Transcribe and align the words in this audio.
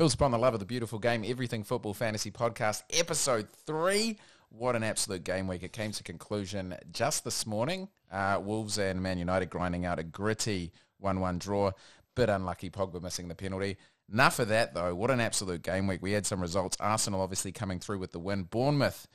Built 0.00 0.14
upon 0.14 0.30
the 0.30 0.38
love 0.38 0.54
of 0.54 0.60
the 0.60 0.64
beautiful 0.64 0.98
game, 0.98 1.26
Everything 1.26 1.62
Football 1.62 1.92
Fantasy 1.92 2.30
Podcast, 2.30 2.84
episode 2.88 3.48
three. 3.66 4.16
What 4.48 4.74
an 4.74 4.82
absolute 4.82 5.24
game 5.24 5.46
week. 5.46 5.62
It 5.62 5.74
came 5.74 5.92
to 5.92 6.02
conclusion 6.02 6.74
just 6.90 7.22
this 7.22 7.46
morning. 7.46 7.86
Uh, 8.10 8.40
Wolves 8.42 8.78
and 8.78 9.02
Man 9.02 9.18
United 9.18 9.50
grinding 9.50 9.84
out 9.84 9.98
a 9.98 10.02
gritty 10.02 10.72
1-1 11.04 11.38
draw. 11.38 11.72
Bit 12.16 12.30
unlucky, 12.30 12.70
Pogba 12.70 13.02
missing 13.02 13.28
the 13.28 13.34
penalty. 13.34 13.76
Enough 14.10 14.38
of 14.38 14.48
that, 14.48 14.72
though. 14.72 14.94
What 14.94 15.10
an 15.10 15.20
absolute 15.20 15.60
game 15.62 15.86
week. 15.86 16.00
We 16.00 16.12
had 16.12 16.24
some 16.24 16.40
results. 16.40 16.78
Arsenal 16.80 17.20
obviously 17.20 17.52
coming 17.52 17.78
through 17.78 17.98
with 17.98 18.12
the 18.12 18.20
win. 18.20 18.44
Bournemouth 18.44 19.06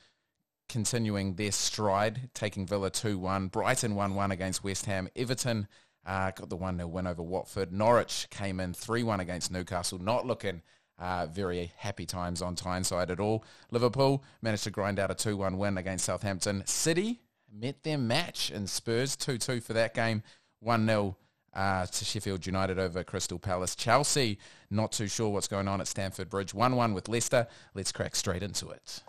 continuing 0.68 1.34
their 1.34 1.50
stride, 1.50 2.30
taking 2.32 2.64
Villa 2.64 2.92
2-1. 2.92 3.50
Brighton 3.50 3.96
1-1 3.96 4.30
against 4.30 4.62
West 4.62 4.86
Ham. 4.86 5.08
Everton 5.16 5.66
uh, 6.06 6.30
got 6.30 6.48
the 6.48 6.56
1-0 6.56 6.88
win 6.88 7.06
over 7.06 7.22
Watford. 7.22 7.72
Norwich 7.72 8.28
came 8.30 8.60
in 8.60 8.72
3-1 8.72 9.18
against 9.18 9.50
Newcastle. 9.50 9.98
Not 9.98 10.24
looking 10.24 10.62
uh, 10.98 11.26
very 11.26 11.72
happy 11.76 12.06
times 12.06 12.40
on 12.40 12.54
Tyneside 12.54 13.10
at 13.10 13.20
all. 13.20 13.44
Liverpool 13.70 14.24
managed 14.40 14.64
to 14.64 14.70
grind 14.70 14.98
out 14.98 15.10
a 15.10 15.14
2-1 15.14 15.56
win 15.58 15.76
against 15.76 16.04
Southampton. 16.04 16.62
City 16.66 17.20
met 17.52 17.82
their 17.82 17.98
match 17.98 18.50
in 18.50 18.66
Spurs, 18.66 19.16
2-2 19.16 19.62
for 19.62 19.72
that 19.72 19.94
game, 19.94 20.22
1-0 20.64 21.16
uh, 21.54 21.86
to 21.86 22.04
Sheffield 22.04 22.46
United 22.46 22.78
over 22.78 23.02
Crystal 23.02 23.38
Palace. 23.38 23.74
Chelsea, 23.74 24.38
not 24.70 24.92
too 24.92 25.08
sure 25.08 25.30
what's 25.30 25.48
going 25.48 25.68
on 25.68 25.80
at 25.80 25.88
Stamford 25.88 26.28
Bridge, 26.28 26.52
1-1 26.52 26.94
with 26.94 27.08
Leicester. 27.08 27.48
Let's 27.74 27.92
crack 27.92 28.14
straight 28.14 28.42
into 28.42 28.68
it. 28.70 29.02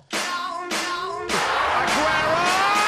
Premier 1.70 2.87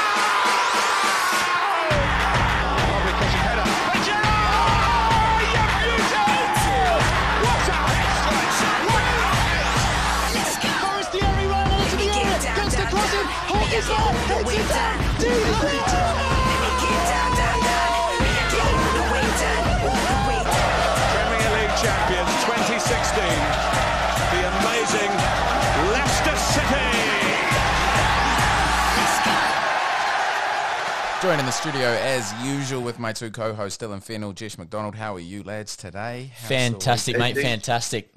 Joined 31.29 31.41
in 31.41 31.45
the 31.45 31.51
studio 31.51 31.85
as 31.85 32.33
usual 32.43 32.81
with 32.81 32.97
my 32.97 33.13
two 33.13 33.29
co-hosts 33.29 33.77
Dylan 33.77 34.01
Fennell, 34.01 34.33
Jesh 34.33 34.57
McDonald. 34.57 34.95
How 34.95 35.15
are 35.15 35.19
you 35.19 35.43
lads 35.43 35.77
today? 35.77 36.31
How's 36.33 36.49
Fantastic, 36.49 37.17
week? 37.17 37.35
mate. 37.35 37.43
Fantastic. 37.43 38.11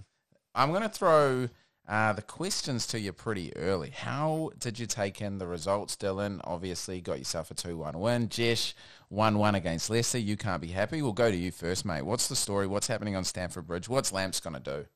I'm 0.54 0.70
going 0.70 0.80
to 0.80 0.88
throw 0.88 1.50
uh, 1.86 2.14
the 2.14 2.22
questions 2.22 2.86
to 2.86 2.98
you 2.98 3.12
pretty 3.12 3.54
early. 3.54 3.90
How 3.90 4.52
did 4.58 4.78
you 4.78 4.86
take 4.86 5.20
in 5.20 5.36
the 5.36 5.46
results, 5.46 5.94
Dylan? 5.94 6.40
Obviously, 6.44 7.02
got 7.02 7.18
yourself 7.18 7.50
a 7.50 7.54
2-1 7.54 7.96
win. 7.96 8.28
Jesh, 8.30 8.72
1-1 9.12 9.56
against 9.56 9.90
Leicester. 9.90 10.16
You 10.16 10.38
can't 10.38 10.62
be 10.62 10.68
happy. 10.68 11.02
We'll 11.02 11.12
go 11.12 11.30
to 11.30 11.36
you 11.36 11.52
first, 11.52 11.84
mate. 11.84 12.06
What's 12.06 12.28
the 12.28 12.36
story? 12.36 12.66
What's 12.66 12.86
happening 12.86 13.14
on 13.14 13.24
Stamford 13.24 13.66
Bridge? 13.66 13.90
What's 13.90 14.10
Lamps 14.14 14.40
going 14.40 14.54
to 14.54 14.60
do? 14.60 14.86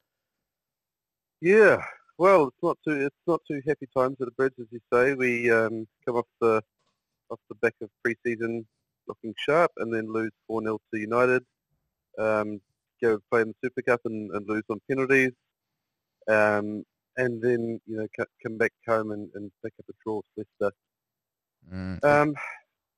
Yeah, 1.42 1.83
well, 2.17 2.47
it's 2.47 2.62
not 2.62 2.78
too 2.83 2.92
it's 2.92 3.14
not 3.27 3.42
too 3.47 3.61
happy 3.69 3.87
times 3.94 4.17
at 4.20 4.25
the 4.25 4.31
bridge, 4.31 4.55
as 4.59 4.69
you 4.70 4.81
say. 4.91 5.12
We 5.12 5.50
um, 5.50 5.87
come 6.06 6.17
off 6.17 6.27
the 6.41 6.62
off 7.30 7.41
the 7.48 7.55
back 7.56 7.74
of 7.82 7.91
pre-season 8.02 8.66
looking 9.08 9.34
sharp, 9.38 9.70
and 9.78 9.92
then 9.94 10.12
lose 10.12 10.32
four 10.46 10.62
0 10.62 10.78
to 10.92 11.00
United. 11.00 11.44
Um, 12.19 12.60
go 13.02 13.19
play 13.30 13.42
in 13.42 13.48
the 13.48 13.55
Super 13.64 13.82
Cup 13.82 14.00
and, 14.05 14.30
and 14.32 14.48
lose 14.48 14.64
on 14.70 14.80
penalties, 14.88 15.32
um, 16.28 16.84
and 17.16 17.41
then 17.42 17.80
you 17.86 17.97
know 17.97 18.06
co- 18.19 18.24
come 18.42 18.56
back 18.58 18.72
home 18.86 19.12
and, 19.12 19.28
and 19.34 19.50
pick 19.64 19.72
up 19.78 19.86
a 19.88 19.92
draw 20.04 20.20
with 20.36 20.47
Leicester. 20.60 20.74
Mm, 21.72 22.04
Um, 22.04 22.34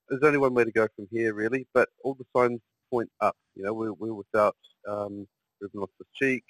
there's 0.08 0.22
only 0.22 0.38
one 0.38 0.54
way 0.54 0.64
to 0.64 0.72
go 0.72 0.86
from 0.96 1.08
here, 1.10 1.34
really, 1.34 1.66
but 1.74 1.88
all 2.02 2.14
the 2.14 2.24
signs 2.36 2.60
point 2.90 3.10
up. 3.20 3.36
You 3.54 3.64
know, 3.64 3.74
we're, 3.74 3.92
we're 3.92 4.14
without 4.14 4.56
um, 4.88 5.26
Ruben 5.60 5.80
Loftus-Cheek 5.80 6.44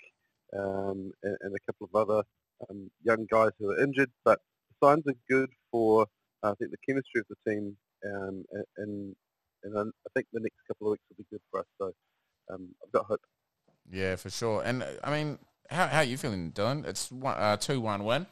um, 0.56 1.12
and, 1.22 1.36
and 1.40 1.54
a 1.54 1.58
couple 1.66 1.88
of 1.92 2.08
other 2.08 2.22
um, 2.68 2.90
young 3.02 3.26
guys 3.30 3.50
who 3.58 3.70
are 3.70 3.82
injured, 3.82 4.10
but 4.24 4.40
the 4.68 4.86
signs 4.86 5.04
are 5.06 5.16
good 5.28 5.50
for, 5.70 6.06
I 6.42 6.54
think, 6.54 6.70
the 6.70 6.76
chemistry 6.88 7.20
of 7.20 7.26
the 7.28 7.50
team, 7.50 7.76
um, 8.06 8.44
and 8.76 9.16
and 9.64 9.78
I 9.78 9.80
I 9.82 10.08
think 10.14 10.26
the 10.32 10.40
next 10.40 10.56
couple 10.66 10.88
of 10.88 10.92
weeks 10.92 11.04
will 11.08 11.16
be 11.18 11.26
good 11.30 11.40
for 11.50 11.60
us. 11.60 11.66
So 11.78 11.92
um, 12.52 12.68
I've 12.84 12.92
got 12.92 13.06
hope. 13.06 13.20
yeah, 13.90 14.16
for 14.16 14.30
sure. 14.30 14.62
And, 14.62 14.82
uh, 14.82 14.86
I 15.04 15.10
mean, 15.10 15.38
how, 15.70 15.86
how 15.86 15.98
are 15.98 16.04
you 16.04 16.16
feeling, 16.16 16.52
Dylan? 16.52 16.86
It's 16.86 17.10
one, 17.12 17.36
uh, 17.36 17.56
2-1 17.56 18.04
win. 18.04 18.26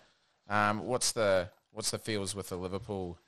Um, 0.49 0.87
what's 0.87 1.13
the 1.13 1.51
what's 1.73 1.91
the 1.91 1.99
feels 1.99 2.35
with 2.35 2.49
the 2.51 2.57
Liverpool 2.57 3.19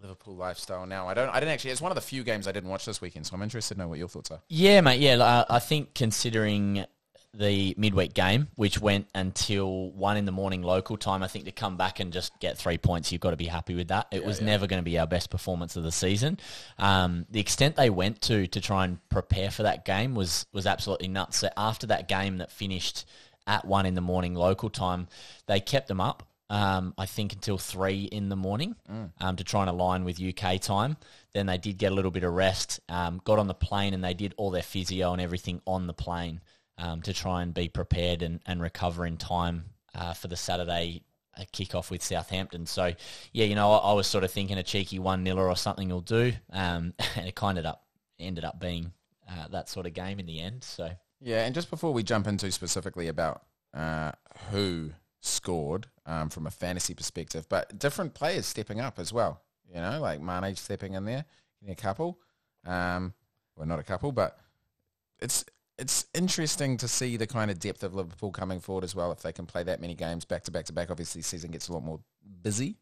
Liverpool 0.00 0.36
lifestyle 0.36 0.86
now? 0.86 1.08
I 1.08 1.14
don't. 1.14 1.30
I 1.30 1.40
didn't 1.40 1.52
actually. 1.54 1.70
It's 1.70 1.80
one 1.80 1.90
of 1.90 1.96
the 1.96 2.02
few 2.02 2.22
games 2.22 2.46
I 2.46 2.52
didn't 2.52 2.68
watch 2.68 2.84
this 2.84 3.00
weekend, 3.00 3.26
so 3.26 3.34
I'm 3.34 3.42
interested 3.42 3.74
to 3.74 3.80
know 3.80 3.88
what 3.88 3.98
your 3.98 4.08
thoughts 4.08 4.30
are. 4.30 4.42
Yeah, 4.48 4.80
mate. 4.82 5.00
Yeah, 5.00 5.16
like, 5.16 5.46
I 5.50 5.56
I 5.56 5.58
think 5.58 5.94
considering 5.94 6.84
the 7.32 7.74
midweek 7.78 8.12
game, 8.12 8.48
which 8.56 8.80
went 8.80 9.06
until 9.14 9.90
one 9.92 10.16
in 10.16 10.24
the 10.24 10.32
morning 10.32 10.62
local 10.62 10.96
time, 10.96 11.22
I 11.22 11.28
think 11.28 11.44
to 11.44 11.52
come 11.52 11.76
back 11.76 12.00
and 12.00 12.12
just 12.12 12.38
get 12.40 12.58
three 12.58 12.78
points, 12.78 13.12
you've 13.12 13.20
got 13.20 13.30
to 13.30 13.36
be 13.36 13.46
happy 13.46 13.74
with 13.74 13.88
that. 13.88 14.08
It 14.10 14.24
was 14.24 14.40
never 14.40 14.66
going 14.66 14.80
to 14.80 14.84
be 14.84 14.98
our 14.98 15.06
best 15.06 15.30
performance 15.30 15.76
of 15.76 15.84
the 15.84 15.92
season. 15.92 16.38
Um, 16.78 17.26
the 17.30 17.40
extent 17.40 17.76
they 17.76 17.90
went 17.90 18.20
to 18.22 18.46
to 18.48 18.60
try 18.60 18.84
and 18.84 18.98
prepare 19.08 19.50
for 19.50 19.62
that 19.62 19.84
game 19.84 20.14
was 20.14 20.46
was 20.52 20.66
absolutely 20.66 21.08
nuts. 21.08 21.38
So 21.38 21.48
after 21.56 21.86
that 21.88 22.08
game 22.08 22.38
that 22.38 22.50
finished 22.50 23.06
at 23.46 23.64
one 23.64 23.86
in 23.86 23.94
the 23.94 24.00
morning 24.00 24.34
local 24.34 24.68
time, 24.68 25.06
they 25.46 25.60
kept 25.60 25.88
them 25.88 26.00
up. 26.00 26.24
Um, 26.50 26.94
I 26.98 27.06
think 27.06 27.32
until 27.32 27.58
three 27.58 28.02
in 28.02 28.28
the 28.28 28.34
morning 28.34 28.74
um, 29.20 29.36
to 29.36 29.44
try 29.44 29.60
and 29.60 29.70
align 29.70 30.02
with 30.02 30.20
UK 30.20 30.60
time. 30.60 30.96
Then 31.32 31.46
they 31.46 31.58
did 31.58 31.78
get 31.78 31.92
a 31.92 31.94
little 31.94 32.10
bit 32.10 32.24
of 32.24 32.32
rest, 32.32 32.80
um, 32.88 33.20
got 33.22 33.38
on 33.38 33.46
the 33.46 33.54
plane 33.54 33.94
and 33.94 34.02
they 34.02 34.14
did 34.14 34.34
all 34.36 34.50
their 34.50 34.64
physio 34.64 35.12
and 35.12 35.22
everything 35.22 35.62
on 35.64 35.86
the 35.86 35.92
plane 35.92 36.40
um, 36.80 37.02
to 37.02 37.12
try 37.12 37.42
and 37.42 37.52
be 37.52 37.68
prepared 37.68 38.22
and, 38.22 38.40
and 38.46 38.62
recover 38.62 39.06
in 39.06 39.16
time 39.16 39.64
uh, 39.94 40.14
for 40.14 40.28
the 40.28 40.36
Saturday 40.36 41.02
uh, 41.36 41.42
kickoff 41.52 41.90
with 41.90 42.02
Southampton. 42.02 42.66
So, 42.66 42.92
yeah, 43.32 43.44
you 43.44 43.54
know, 43.54 43.72
I, 43.72 43.90
I 43.90 43.92
was 43.92 44.06
sort 44.06 44.24
of 44.24 44.30
thinking 44.30 44.58
a 44.58 44.62
cheeky 44.62 44.98
1 44.98 45.24
0 45.24 45.36
or 45.36 45.56
something 45.56 45.88
will 45.88 46.00
do. 46.00 46.32
Um, 46.52 46.94
and 47.16 47.28
it 47.28 47.34
kind 47.34 47.58
of 47.58 47.66
up, 47.66 47.84
ended 48.18 48.44
up 48.44 48.60
being 48.60 48.92
uh, 49.30 49.48
that 49.48 49.68
sort 49.68 49.86
of 49.86 49.94
game 49.94 50.18
in 50.18 50.26
the 50.26 50.40
end. 50.40 50.64
So, 50.64 50.90
Yeah, 51.20 51.44
and 51.44 51.54
just 51.54 51.70
before 51.70 51.92
we 51.92 52.02
jump 52.02 52.26
into 52.26 52.50
specifically 52.50 53.08
about 53.08 53.42
uh, 53.74 54.12
who 54.50 54.90
scored 55.20 55.86
um, 56.06 56.30
from 56.30 56.46
a 56.46 56.50
fantasy 56.50 56.94
perspective, 56.94 57.46
but 57.48 57.78
different 57.78 58.14
players 58.14 58.46
stepping 58.46 58.80
up 58.80 58.98
as 58.98 59.12
well. 59.12 59.42
You 59.72 59.80
know, 59.80 60.00
like 60.00 60.20
Mane 60.20 60.56
stepping 60.56 60.94
in 60.94 61.04
there, 61.04 61.26
a 61.68 61.74
couple. 61.74 62.18
Um, 62.66 63.14
well, 63.54 63.68
not 63.68 63.78
a 63.78 63.84
couple, 63.84 64.10
but 64.10 64.38
it's 65.20 65.44
it's 65.80 66.06
interesting 66.14 66.76
to 66.78 66.88
see 66.88 67.16
the 67.16 67.26
kind 67.26 67.50
of 67.50 67.58
depth 67.58 67.82
of 67.82 67.94
Liverpool 67.94 68.30
coming 68.30 68.60
forward 68.60 68.84
as 68.84 68.94
well. 68.94 69.10
If 69.12 69.22
they 69.22 69.32
can 69.32 69.46
play 69.46 69.62
that 69.64 69.80
many 69.80 69.94
games 69.94 70.24
back 70.24 70.44
to 70.44 70.50
back 70.50 70.66
to 70.66 70.72
back, 70.72 70.90
obviously, 70.90 71.22
season 71.22 71.50
gets 71.50 71.68
a 71.68 71.72
lot 71.72 71.82
more 71.82 72.00
busy. 72.42 72.76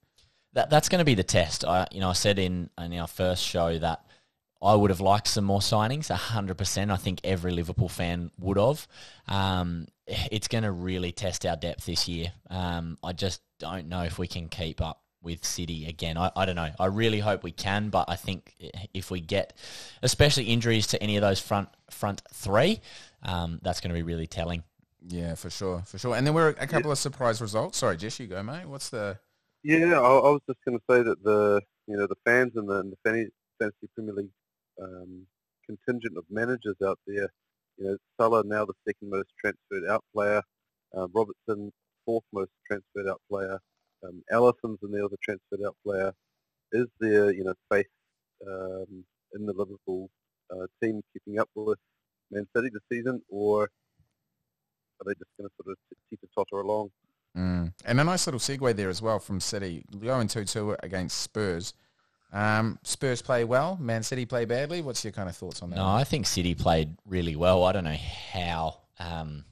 that 0.54 0.70
that's 0.70 0.88
going 0.88 0.98
to 0.98 1.04
be 1.04 1.14
the 1.14 1.22
test. 1.25 1.64
I 1.64 1.86
you 1.92 2.00
know 2.00 2.10
I 2.10 2.14
said 2.14 2.38
in 2.38 2.70
in 2.78 2.92
our 2.94 3.06
first 3.06 3.44
show 3.44 3.78
that 3.78 4.04
I 4.60 4.75
would 4.75 4.91
have 4.91 5.00
liked 5.00 5.28
some 5.28 5.44
more 5.44 5.60
signings, 5.60 6.10
hundred 6.10 6.59
percent. 6.59 6.91
I 6.91 6.97
think 6.97 7.20
every 7.25 7.53
Liverpool 7.53 7.88
fan 7.88 8.31
would 8.38 8.56
have. 8.56 8.86
Um, 9.28 9.86
it's 10.06 10.48
going 10.48 10.65
to 10.65 10.72
really 10.72 11.12
test 11.12 11.47
our 11.47 11.56
depth 11.56 11.86
this 11.86 12.09
year. 12.09 12.32
Um, 12.50 12.98
I 13.04 13.12
just 13.12 13.41
don't 13.60 13.88
know 13.88 14.03
if 14.03 14.19
we 14.19 14.26
can 14.26 14.48
keep 14.48 14.80
up 14.80 15.03
with 15.23 15.45
City 15.45 15.87
again. 15.87 16.17
I, 16.17 16.31
I 16.37 16.47
don't 16.47 16.56
know. 16.56 16.71
I 16.79 16.87
really 16.87 17.21
hope 17.21 17.43
we 17.43 17.53
can, 17.53 17.89
but 17.89 18.09
I 18.09 18.17
think 18.17 18.55
if 18.95 19.11
we 19.11 19.21
get, 19.21 19.53
especially 20.03 20.45
injuries 20.45 20.87
to 20.89 21.03
any 21.03 21.17
of 21.17 21.23
those 21.23 21.41
front 21.41 21.69
front 21.91 22.23
three, 22.33 22.81
um, 23.23 23.61
that's 23.62 23.81
going 23.81 23.91
to 23.91 23.95
be 23.95 24.03
really 24.03 24.27
telling. 24.27 24.62
Yeah, 25.07 25.34
for 25.34 25.51
sure, 25.51 25.83
for 25.87 25.98
sure. 25.98 26.15
And 26.16 26.27
then 26.27 26.34
we're 26.34 26.48
a 26.48 26.66
couple 26.66 26.91
of 26.91 26.98
surprise 26.98 27.41
results. 27.41 27.78
Sorry, 27.78 27.97
Jess, 27.97 28.19
you 28.21 28.27
go, 28.27 28.42
mate. 28.42 28.66
What's 28.66 28.91
the 28.91 29.19
Yeah, 29.63 30.01
I, 30.01 30.09
I 30.09 30.31
was 30.31 30.41
just 30.47 30.59
going 30.65 30.78
to 30.78 30.84
say 30.91 31.03
that 31.03 31.22
the 31.25 31.60
you 31.87 31.97
know 31.97 32.07
the 32.07 32.16
fans 32.25 32.53
and 32.57 32.69
the, 32.69 32.81
and 32.81 32.92
the 32.92 32.97
fantasy, 33.04 33.33
fantasy 33.59 33.89
Premier 33.95 34.15
League 34.15 34.31
um, 34.81 35.27
contingent 35.66 36.16
of 36.16 36.25
managers 36.31 36.77
out 36.84 36.98
there, 37.07 37.28
you 37.77 37.84
know, 37.84 37.97
Salah 38.19 38.45
now 38.45 38.65
the 38.65 38.75
second 38.87 39.10
most 39.10 39.28
transferred 39.41 39.89
out 39.89 40.04
player, 40.15 40.42
uh, 40.97 41.07
Robertson 41.15 41.72
fourth 42.04 42.25
most 42.33 42.51
transferred 42.66 43.09
out 43.09 43.21
player, 43.31 43.59
um, 44.04 44.22
Alisson's 44.33 44.78
and 44.83 44.92
the 44.92 45.04
other 45.04 45.16
transferred 45.22 45.66
out 45.66 45.77
player. 45.84 46.12
Is 46.72 46.86
there 47.00 47.33
you 47.33 47.45
know 47.45 47.54
faith 47.71 47.86
um, 48.47 49.04
in 49.34 49.47
the 49.47 49.53
Liverpool 49.53 50.10
uh, 50.50 50.66
team 50.83 51.03
keeping 51.12 51.39
up 51.39 51.48
with 51.54 51.78
Man 52.30 52.47
City 52.54 52.71
this 52.72 52.83
season, 52.91 53.22
or 53.28 53.65
are 53.65 55.04
they 55.04 55.12
just 55.12 55.30
going 55.39 55.48
to 55.48 55.54
sort 55.62 55.72
of 55.72 55.98
teeter 56.10 56.27
totter 56.34 56.60
along? 56.60 56.91
Mm. 57.36 57.72
And 57.84 58.00
a 58.00 58.04
nice 58.04 58.27
little 58.27 58.41
segue 58.41 58.74
there 58.74 58.89
as 58.89 59.00
well 59.00 59.18
from 59.18 59.41
City. 59.41 59.84
Going 60.01 60.28
2-2 60.28 60.77
against 60.83 61.21
Spurs. 61.21 61.74
Um, 62.33 62.78
Spurs 62.83 63.22
play 63.22 63.44
well. 63.44 63.78
Man 63.80 64.03
City 64.03 64.27
play 64.27 64.44
badly. 64.44 64.83
What's 64.83 65.04
your 65.04 65.12
kind 65.12 65.28
of 65.28 65.36
thoughts 65.36 65.62
on 65.62 65.71
that? 65.71 65.77
No, 65.77 65.86
I 65.86 66.04
think 66.04 66.27
City 66.27 66.54
played 66.54 66.97
really 67.06 67.36
well. 67.36 67.65
I 67.65 67.72
don't 67.72 67.84
know 67.84 67.97
how 68.33 68.80
um, 68.98 69.44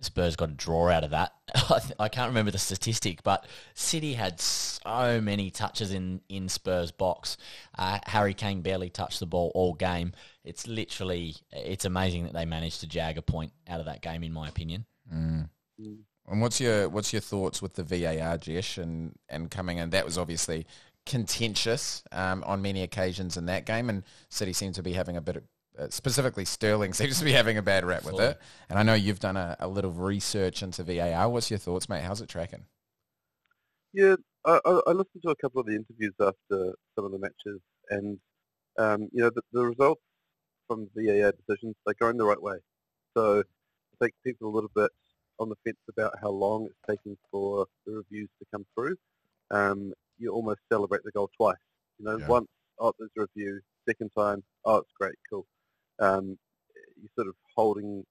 Spurs 0.00 0.36
got 0.36 0.50
a 0.50 0.52
draw 0.52 0.88
out 0.90 1.04
of 1.04 1.10
that. 1.10 1.32
I, 1.98 2.08
can't 2.08 2.28
remember 2.28 2.50
the 2.50 2.58
statistic, 2.58 3.22
but 3.22 3.46
City 3.74 4.14
had 4.14 4.40
so 4.40 5.20
many 5.22 5.50
touches 5.50 5.92
in, 5.92 6.20
in 6.28 6.48
Spurs 6.48 6.90
box. 6.90 7.36
Uh, 7.76 7.98
Harry 8.06 8.34
Kane 8.34 8.60
barely 8.60 8.90
touched 8.90 9.20
the 9.20 9.26
ball 9.26 9.52
all 9.54 9.72
game. 9.72 10.12
It's 10.44 10.66
literally, 10.66 11.36
it's 11.50 11.84
amazing 11.84 12.24
that 12.24 12.34
they 12.34 12.44
managed 12.44 12.80
to 12.80 12.86
jag 12.86 13.16
a 13.16 13.22
point 13.22 13.52
out 13.68 13.80
of 13.80 13.86
that 13.86 14.02
game, 14.02 14.22
in 14.22 14.32
my 14.32 14.48
opinion. 14.48 14.84
Mm. 15.12 15.48
And 16.28 16.40
what's 16.40 16.60
your 16.60 16.88
what's 16.88 17.12
your 17.12 17.20
thoughts 17.20 17.62
with 17.62 17.74
the 17.74 17.84
VAR, 17.84 18.36
Jesh, 18.38 18.78
and, 18.78 19.14
and 19.28 19.50
coming 19.50 19.78
in? 19.78 19.90
That 19.90 20.04
was 20.04 20.18
obviously 20.18 20.66
contentious 21.04 22.02
um, 22.10 22.42
on 22.44 22.60
many 22.60 22.82
occasions 22.82 23.36
in 23.36 23.46
that 23.46 23.64
game, 23.64 23.88
and 23.88 24.02
City 24.28 24.52
seemed 24.52 24.74
to 24.74 24.82
be 24.82 24.92
having 24.92 25.16
a 25.16 25.20
bit 25.20 25.36
of 25.36 25.44
uh, 25.78 25.88
specifically 25.90 26.44
Sterling 26.44 26.92
seems 26.92 27.18
to 27.18 27.24
be 27.24 27.32
having 27.32 27.58
a 27.58 27.62
bad 27.62 27.84
rap 27.84 28.04
with 28.04 28.20
it. 28.20 28.38
And 28.68 28.78
I 28.78 28.82
know 28.82 28.94
you've 28.94 29.20
done 29.20 29.36
a, 29.36 29.56
a, 29.60 29.68
little 29.68 29.90
research 29.90 30.62
into 30.62 30.82
VAR. 30.82 31.28
What's 31.28 31.50
your 31.50 31.58
thoughts, 31.58 31.88
mate? 31.88 32.02
How's 32.02 32.20
it 32.20 32.28
tracking? 32.28 32.64
Yeah, 33.92 34.16
I, 34.44 34.60
I 34.64 34.90
listened 34.90 35.22
to 35.22 35.30
a 35.30 35.36
couple 35.36 35.60
of 35.60 35.66
the 35.66 35.74
interviews 35.74 36.12
after 36.20 36.74
some 36.94 37.04
of 37.04 37.12
the 37.12 37.18
matches, 37.18 37.60
and 37.90 38.18
um, 38.78 39.08
you 39.12 39.22
know 39.22 39.30
the, 39.30 39.42
the, 39.52 39.64
results 39.64 40.02
from 40.68 40.88
VAR 40.94 41.32
decisions 41.32 41.74
they're 41.84 41.94
going 41.98 42.18
the 42.18 42.26
right 42.26 42.40
way. 42.40 42.56
So 43.16 43.40
I 43.40 44.04
think 44.04 44.14
people 44.22 44.48
are 44.48 44.50
a 44.50 44.54
little 44.54 44.70
bit 44.74 44.90
on 45.38 45.48
the 45.48 45.56
fence 45.64 45.78
about 45.88 46.12
how 46.20 46.28
long 46.28 46.66
it's 46.66 46.74
taking 46.88 47.16
for 47.30 47.66
the 47.86 47.94
reviews 47.94 48.28
to 48.38 48.46
come 48.52 48.66
through. 48.74 48.96
Um, 49.50 49.94
you 50.18 50.30
almost 50.30 50.60
celebrate 50.70 51.02
the 51.04 51.12
goal 51.12 51.30
twice. 51.34 51.56
You 51.98 52.04
know, 52.04 52.18
yeah. 52.18 52.26
once 52.26 52.48
oh 52.78 52.92
there's 52.98 53.10
a 53.16 53.22
review, 53.22 53.60
second 53.88 54.10
time, 54.16 54.42
oh 54.66 54.76
it's 54.76 54.92
great, 54.98 55.14
cool 55.30 55.46
um, 55.98 56.38
you're 57.00 57.10
sort 57.14 57.28
of 57.28 57.34
holding 57.54 58.04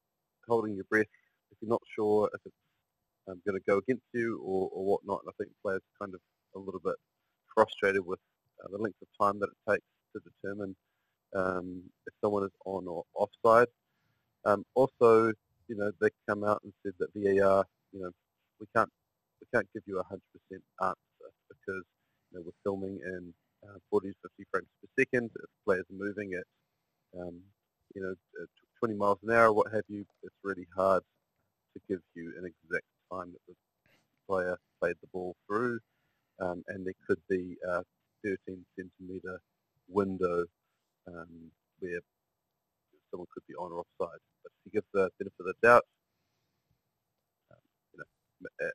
holding 0.47 0.75
your 0.75 0.85
breath 0.85 1.07
if 1.51 1.57
you're 1.61 1.69
not 1.69 1.81
sure 1.95 2.29
if 2.33 2.41
it's 2.45 2.55
um, 3.27 3.41
going 3.45 3.59
to 3.59 3.65
go 3.67 3.77
against 3.77 4.05
you 4.13 4.39
or, 4.43 4.69
or 4.71 4.85
whatnot. 4.85 5.21
And 5.23 5.29
I 5.29 5.35
think 5.37 5.51
players 5.63 5.81
are 5.81 6.05
kind 6.05 6.13
of 6.13 6.21
a 6.55 6.59
little 6.59 6.81
bit 6.83 6.95
frustrated 7.53 8.05
with 8.05 8.19
uh, 8.63 8.67
the 8.71 8.77
length 8.77 8.97
of 9.01 9.07
time 9.19 9.39
that 9.39 9.49
it 9.49 9.71
takes 9.71 9.85
to 10.13 10.21
determine 10.21 10.75
um, 11.35 11.81
if 12.07 12.13
someone 12.21 12.43
is 12.43 12.51
on 12.65 12.87
or 12.87 13.03
offside. 13.15 13.67
Um, 14.45 14.65
also, 14.75 15.33
you 15.67 15.75
know, 15.75 15.91
they 15.99 16.09
come 16.27 16.43
out 16.43 16.61
and 16.63 16.73
said 16.83 16.93
that 16.99 17.09
VAR, 17.15 17.65
you 17.91 18.01
know, 18.01 18.11
we 18.59 18.67
can't 18.75 18.89
we 19.41 19.47
can't 19.53 19.67
give 19.73 19.83
you 19.85 19.99
a 19.99 20.03
hundred 20.03 20.21
percent 20.33 20.63
answer 20.81 21.31
because 21.49 21.83
you 22.31 22.39
know, 22.39 22.43
we're 22.45 22.63
filming 22.63 22.99
in 23.03 23.33
uh, 23.63 23.77
40 23.89 24.09
to 24.09 24.15
50 24.21 24.45
frames 24.51 24.67
per 24.81 25.03
second. 25.03 25.31
If 25.35 25.49
players 25.65 25.85
are 25.89 26.05
moving 26.05 26.33
at 26.33 26.45
um, 27.19 27.41
you 27.95 28.01
know, 28.01 28.13
20 28.79 28.93
miles 28.95 29.17
an 29.23 29.31
hour, 29.31 29.51
what 29.51 29.71
have 29.73 29.83
you, 29.87 30.05
it's 30.23 30.35
really 30.43 30.67
hard 30.75 31.01
to 31.73 31.81
give 31.87 32.01
you 32.13 32.33
an 32.37 32.45
exact 32.45 32.85
time 33.11 33.31
that 33.31 33.39
the 33.47 33.55
player 34.27 34.57
played 34.79 34.95
the 35.01 35.07
ball 35.13 35.35
through. 35.47 35.79
Um, 36.39 36.63
and 36.67 36.85
there 36.85 36.93
could 37.07 37.21
be 37.29 37.55
a 37.67 37.81
13 38.23 38.65
centimetre 38.75 39.39
window 39.87 40.45
um, 41.07 41.51
where 41.79 41.99
someone 43.09 43.27
could 43.33 43.43
be 43.47 43.55
on 43.55 43.71
or 43.71 43.79
offside. 43.79 44.19
But 44.43 44.51
to 44.65 44.69
give 44.71 44.83
the 44.93 45.09
benefit 45.17 45.39
of 45.39 45.45
the 45.45 45.53
doubt, 45.63 45.83
um, 47.51 47.57
you 47.93 47.99
know, 47.99 48.65
uh, 48.67 48.69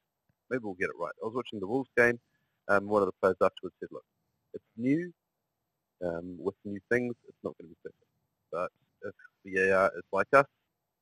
maybe 0.48 0.62
we'll 0.64 0.74
get 0.74 0.88
it 0.88 0.98
right. 0.98 1.12
I 1.22 1.26
was 1.26 1.34
watching 1.34 1.60
the 1.60 1.66
Wolves 1.66 1.90
game. 1.96 2.18
Um, 2.68 2.86
one 2.86 3.02
of 3.02 3.06
the 3.06 3.14
players 3.20 3.36
afterwards 3.42 3.74
said, 3.80 3.88
look, 3.92 4.04
it's 4.54 4.64
new. 4.76 5.12
Um, 6.02 6.36
with 6.38 6.54
new 6.64 6.80
things, 6.90 7.14
it's 7.28 7.36
not 7.44 7.54
going 7.58 7.68
to 7.68 7.74
be 7.74 7.76
perfect. 7.82 8.04
But 8.50 8.70
if 9.04 9.14
VAR 9.44 9.90
is 9.96 10.04
like 10.12 10.28
us, 10.32 10.46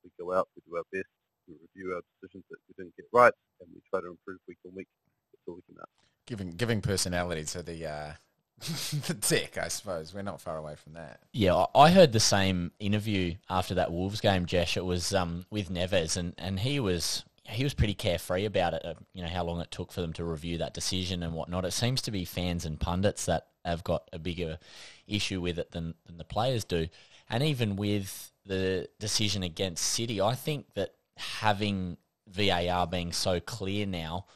we 0.04 0.10
go 0.18 0.32
out, 0.32 0.48
we 0.56 0.62
do 0.70 0.76
our 0.76 0.84
best, 0.92 1.08
we 1.46 1.54
review 1.54 1.94
our 1.94 2.02
decisions 2.20 2.44
that 2.50 2.58
we 2.68 2.82
didn't 2.82 2.96
get 2.96 3.06
right, 3.12 3.32
and 3.60 3.68
we 3.74 3.80
try 3.90 4.00
to 4.00 4.08
improve 4.08 4.38
week 4.46 4.58
on 4.66 4.74
week. 4.74 4.88
That's 5.32 5.42
all 5.48 5.54
we 5.54 5.62
can 5.62 5.76
ask. 5.80 5.88
Giving 6.26 6.50
giving 6.50 6.80
personality 6.80 7.44
to 7.44 7.62
the 7.62 7.86
uh, 7.86 8.12
the 9.06 9.14
deck, 9.14 9.56
I 9.58 9.68
suppose. 9.68 10.12
We're 10.12 10.22
not 10.22 10.40
far 10.40 10.58
away 10.58 10.74
from 10.74 10.94
that. 10.94 11.20
Yeah, 11.32 11.64
I 11.74 11.90
heard 11.90 12.12
the 12.12 12.20
same 12.20 12.72
interview 12.78 13.34
after 13.48 13.74
that 13.74 13.92
Wolves 13.92 14.20
game, 14.20 14.46
Jesh. 14.46 14.76
It 14.76 14.84
was 14.84 15.14
um, 15.14 15.46
with 15.50 15.70
Neves, 15.70 16.16
and, 16.16 16.34
and 16.38 16.60
he 16.60 16.80
was 16.80 17.24
he 17.44 17.64
was 17.64 17.74
pretty 17.74 17.94
carefree 17.94 18.44
about 18.44 18.74
it. 18.74 18.84
Uh, 18.84 18.94
you 19.14 19.22
know 19.22 19.28
how 19.28 19.44
long 19.44 19.60
it 19.60 19.70
took 19.70 19.92
for 19.92 20.00
them 20.00 20.12
to 20.14 20.24
review 20.24 20.58
that 20.58 20.74
decision 20.74 21.22
and 21.22 21.34
whatnot. 21.34 21.64
It 21.64 21.72
seems 21.72 22.02
to 22.02 22.10
be 22.10 22.24
fans 22.24 22.64
and 22.64 22.80
pundits 22.80 23.26
that 23.26 23.46
have 23.64 23.84
got 23.84 24.08
a 24.12 24.18
bigger 24.18 24.58
issue 25.06 25.40
with 25.40 25.58
it 25.58 25.70
than, 25.70 25.94
than 26.06 26.18
the 26.18 26.24
players 26.24 26.64
do. 26.64 26.88
And 27.30 27.42
even 27.42 27.76
with 27.76 28.32
the 28.46 28.88
decision 28.98 29.42
against 29.42 29.84
City, 29.84 30.20
I 30.20 30.34
think 30.34 30.66
that 30.74 30.94
having 31.16 31.98
VAR 32.26 32.86
being 32.86 33.12
so 33.12 33.40
clear 33.40 33.86
now, 33.86 34.26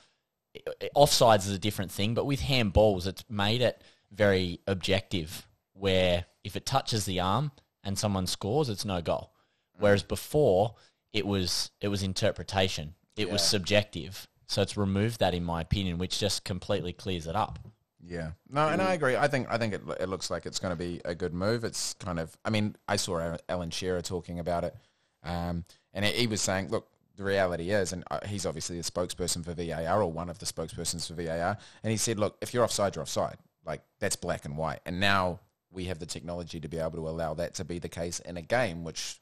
offsides 0.94 1.46
is 1.46 1.50
a 1.52 1.58
different 1.58 1.90
thing, 1.90 2.14
but 2.14 2.26
with 2.26 2.40
handballs, 2.40 3.06
it's 3.06 3.24
made 3.28 3.62
it 3.62 3.82
very 4.10 4.60
objective 4.66 5.46
where 5.72 6.26
if 6.44 6.56
it 6.56 6.66
touches 6.66 7.06
the 7.06 7.20
arm 7.20 7.50
and 7.82 7.98
someone 7.98 8.26
scores, 8.26 8.68
it's 8.68 8.84
no 8.84 9.00
goal. 9.00 9.32
Whereas 9.78 10.02
before, 10.02 10.74
it 11.12 11.26
was 11.26 11.70
it 11.80 11.88
was 11.88 12.02
interpretation. 12.02 12.94
It 13.16 13.26
yeah. 13.26 13.32
was 13.32 13.42
subjective. 13.42 14.28
So 14.46 14.60
it's 14.60 14.76
removed 14.76 15.20
that, 15.20 15.34
in 15.34 15.44
my 15.44 15.62
opinion, 15.62 15.98
which 15.98 16.18
just 16.18 16.44
completely 16.44 16.92
clears 16.92 17.26
it 17.26 17.34
up. 17.34 17.58
Yeah, 18.04 18.32
no, 18.50 18.68
and 18.68 18.82
I 18.82 18.94
agree. 18.94 19.16
I 19.16 19.28
think 19.28 19.46
I 19.50 19.58
think 19.58 19.74
it, 19.74 19.82
it 20.00 20.08
looks 20.08 20.30
like 20.30 20.44
it's 20.44 20.58
going 20.58 20.72
to 20.72 20.76
be 20.76 21.00
a 21.04 21.14
good 21.14 21.32
move. 21.32 21.62
It's 21.62 21.94
kind 21.94 22.18
of, 22.18 22.36
I 22.44 22.50
mean, 22.50 22.74
I 22.88 22.96
saw 22.96 23.36
Alan 23.48 23.70
Shearer 23.70 24.02
talking 24.02 24.40
about 24.40 24.64
it, 24.64 24.74
um, 25.22 25.64
and 25.94 26.04
he 26.04 26.26
was 26.26 26.40
saying, 26.40 26.70
look, 26.70 26.88
the 27.16 27.22
reality 27.22 27.70
is, 27.70 27.92
and 27.92 28.02
uh, 28.10 28.18
he's 28.26 28.44
obviously 28.44 28.78
a 28.78 28.82
spokesperson 28.82 29.44
for 29.44 29.54
VAR 29.54 30.02
or 30.02 30.10
one 30.10 30.28
of 30.28 30.38
the 30.38 30.46
spokespersons 30.46 31.06
for 31.06 31.14
VAR, 31.14 31.56
and 31.82 31.90
he 31.90 31.96
said, 31.96 32.18
look, 32.18 32.36
if 32.40 32.52
you're 32.52 32.64
offside, 32.64 32.96
you're 32.96 33.02
offside. 33.02 33.36
Like 33.64 33.82
that's 34.00 34.16
black 34.16 34.44
and 34.44 34.56
white. 34.56 34.80
And 34.84 34.98
now 34.98 35.38
we 35.70 35.84
have 35.84 36.00
the 36.00 36.06
technology 36.06 36.58
to 36.58 36.68
be 36.68 36.78
able 36.78 36.92
to 36.92 37.08
allow 37.08 37.34
that 37.34 37.54
to 37.54 37.64
be 37.64 37.78
the 37.78 37.88
case 37.88 38.18
in 38.20 38.36
a 38.36 38.42
game, 38.42 38.82
which 38.82 39.20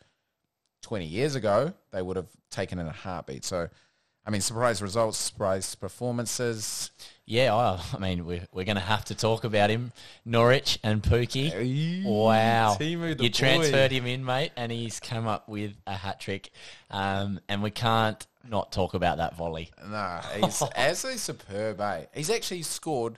20 0.83 1.05
years 1.05 1.35
ago 1.35 1.75
they 1.91 2.01
would 2.01 2.17
have 2.17 2.29
taken 2.51 2.79
in 2.79 2.87
a 2.87 2.93
heartbeat. 2.93 3.45
So 3.45 3.69
I 4.25 4.31
mean, 4.31 4.41
surprise 4.41 4.83
results, 4.83 5.19
surprise 5.19 5.75
performances. 5.75 6.91
Yeah, 7.31 7.55
I, 7.55 7.81
I 7.95 7.99
mean, 7.99 8.27
we're, 8.27 8.45
we're 8.53 8.65
going 8.65 8.75
to 8.75 8.83
have 8.83 9.05
to 9.05 9.15
talk 9.15 9.45
about 9.45 9.71
him. 9.71 9.93
Norwich 10.25 10.81
and 10.83 11.01
Pukki. 11.01 11.51
Hey, 11.51 12.03
wow. 12.05 12.77
you 12.81 13.15
boy. 13.15 13.29
transferred 13.29 13.93
him 13.93 14.05
in, 14.07 14.25
mate, 14.25 14.51
and 14.57 14.73
he's 14.73 14.99
come 14.99 15.29
up 15.29 15.49
with 15.49 15.77
a 15.87 15.93
hat 15.93 16.19
trick. 16.19 16.51
Um, 16.91 17.39
and 17.49 17.63
we 17.63 17.71
can't 17.71 18.27
not 18.49 18.73
talk 18.73 18.95
about 18.95 19.19
that 19.19 19.37
volley. 19.37 19.71
Nah, 19.87 20.23
he's 20.43 20.61
as 20.75 21.05
a 21.05 21.17
superb, 21.17 21.81
eh? 21.81 22.07
He's 22.13 22.31
actually 22.31 22.63
scored 22.63 23.17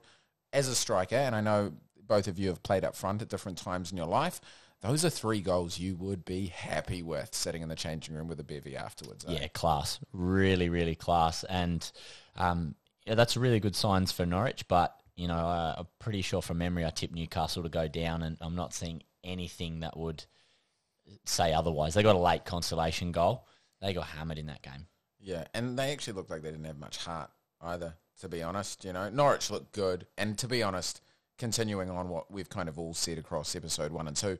as 0.53 0.69
a 0.69 0.75
striker, 0.75 1.17
and 1.17 1.35
I 1.35 1.41
know 1.41 1.73
both 2.07 2.29
of 2.29 2.39
you 2.39 2.49
have 2.49 2.63
played 2.63 2.85
up 2.85 2.95
front 2.95 3.23
at 3.23 3.31
different 3.31 3.57
times 3.57 3.93
in 3.93 3.97
your 3.97 4.07
life 4.07 4.43
those 4.83 5.05
are 5.05 5.11
three 5.11 5.41
goals 5.41 5.79
you 5.79 5.95
would 5.95 6.25
be 6.25 6.47
happy 6.47 7.05
with 7.05 7.33
sitting 7.35 7.63
in 7.63 7.69
the 7.69 7.77
changing 7.77 8.17
room 8.17 8.27
with 8.27 8.41
a 8.41 8.45
bevy 8.45 8.77
afterwards. 8.77 9.25
Eh? 9.27 9.39
Yeah, 9.41 9.47
class. 9.49 10.01
Really, 10.13 10.69
really 10.69 10.97
class. 10.97 11.45
And 11.45 11.89
um, 12.37 12.75
yeah, 13.07 13.15
that's 13.15 13.37
really 13.37 13.61
good 13.61 13.77
signs 13.77 14.13
for 14.13 14.27
Norwich. 14.27 14.67
But, 14.69 14.95
you 15.17 15.29
know, 15.29 15.37
I'm 15.37 15.87
pretty 15.99 16.23
sure 16.23 16.43
from 16.43 16.59
memory 16.59 16.85
I 16.85 16.91
tipped 16.91 17.15
Newcastle 17.15 17.63
to 17.63 17.69
go 17.69 17.89
down, 17.89 18.23
and 18.23 18.37
I'm 18.41 18.55
not 18.55 18.75
seeing 18.75 19.03
anything 19.25 19.81
that 19.81 19.97
would 19.97 20.25
say 21.25 21.53
otherwise. 21.53 21.95
They 21.95 22.03
got 22.03 22.17
a 22.17 22.19
late 22.19 22.45
consolation 22.45 23.13
goal. 23.13 23.47
They 23.81 23.93
got 23.93 24.07
hammered 24.07 24.39
in 24.39 24.47
that 24.47 24.63
game. 24.63 24.87
Yeah, 25.21 25.45
and 25.55 25.79
they 25.79 25.93
actually 25.93 26.15
looked 26.15 26.31
like 26.31 26.43
they 26.43 26.51
didn't 26.51 26.65
have 26.65 26.79
much 26.79 26.99
heart 26.99 27.31
either, 27.61 27.95
to 28.21 28.29
be 28.29 28.43
honest. 28.43 28.85
You 28.85 28.93
know, 28.93 29.09
Norwich 29.09 29.51
looked 29.51 29.73
good. 29.73 30.07
And 30.19 30.39
to 30.39 30.49
be 30.49 30.63
honest, 30.63 31.01
continuing 31.39 31.91
on 31.91 32.09
what 32.09 32.31
we've 32.31 32.49
kind 32.49 32.69
of 32.69 32.79
all 32.79 32.95
said 32.95 33.19
across 33.19 33.57
episode 33.57 33.93
one 33.93 34.09
and 34.09 34.17
two, 34.17 34.39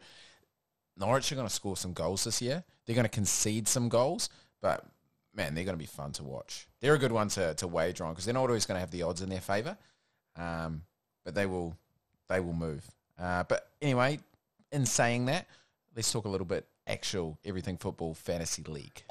Norwich 0.97 1.33
are 1.33 1.37
going 1.37 1.49
to 1.49 1.53
score 1.55 1.77
some 1.77 1.93
goals 1.93 2.25
this 2.25 2.43
year. 2.43 2.65
They're 2.85 2.97
going 2.97 3.05
to 3.05 3.09
concede 3.09 3.67
some 3.69 3.89
goals, 3.89 4.29
but 4.61 4.85
man, 5.35 5.55
they're 5.55 5.65
going 5.65 5.77
to 5.77 5.79
be 5.79 5.87
fun 5.87 6.13
to 6.13 6.25
watch. 6.25 6.67
They're 6.81 6.95
a 6.95 6.99
good 6.99 7.13
one 7.13 7.29
to, 7.29 7.55
to 7.55 7.67
wager 7.67 8.05
on 8.05 8.13
because 8.13 8.25
they're 8.25 8.35
not 8.35 8.49
always 8.49 8.67
going 8.67 8.77
to 8.77 8.81
have 8.81 8.91
the 8.91 9.03
odds 9.03 9.23
in 9.23 9.29
their 9.29 9.41
favour, 9.41 9.77
um, 10.37 10.83
but 11.25 11.35
they 11.35 11.47
will 11.47 11.77
they 12.29 12.41
will 12.41 12.53
move. 12.53 12.85
Uh, 13.19 13.45
but 13.45 13.69
anyway, 13.81 14.19
in 14.71 14.87
saying 14.87 15.27
that, 15.27 15.47
let's 15.95 16.11
talk 16.11 16.25
a 16.25 16.29
little 16.29 16.47
bit 16.47 16.67
actual 16.87 17.39
everything 17.45 17.77
football 17.77 18.15
fantasy 18.15 18.63
league. 18.65 19.03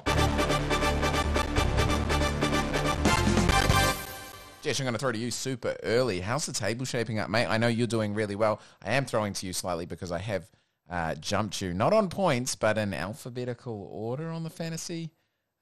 Jess, 4.62 4.78
I'm 4.78 4.84
going 4.84 4.92
to 4.92 4.98
throw 4.98 5.10
to 5.10 5.18
you 5.18 5.32
super 5.32 5.76
early. 5.82 6.20
How's 6.20 6.46
the 6.46 6.52
table 6.52 6.84
shaping 6.84 7.18
up, 7.18 7.28
mate? 7.28 7.46
I 7.46 7.58
know 7.58 7.66
you're 7.66 7.88
doing 7.88 8.14
really 8.14 8.36
well. 8.36 8.60
I 8.84 8.92
am 8.92 9.06
throwing 9.06 9.32
to 9.32 9.46
you 9.46 9.52
slightly 9.52 9.86
because 9.86 10.12
I 10.12 10.18
have– 10.18 10.48
uh, 10.92 11.14
jumped 11.14 11.62
you, 11.62 11.72
not 11.72 11.92
on 11.94 12.08
points, 12.08 12.54
but 12.54 12.76
in 12.76 12.92
alphabetical 12.92 13.88
order 13.90 14.28
on 14.30 14.44
the 14.44 14.50
fantasy 14.50 15.10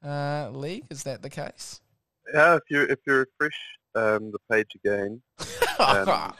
uh, 0.03 0.49
league. 0.51 0.85
Is 0.89 1.03
that 1.03 1.21
the 1.21 1.29
case? 1.29 1.81
Yeah, 2.33 2.55
if 2.55 2.63
you 2.69 2.81
if 2.83 2.99
you 3.05 3.13
refresh 3.13 3.57
um, 3.95 4.31
the 4.31 4.39
page 4.49 4.69
again, 4.75 5.21
um, 5.79 6.33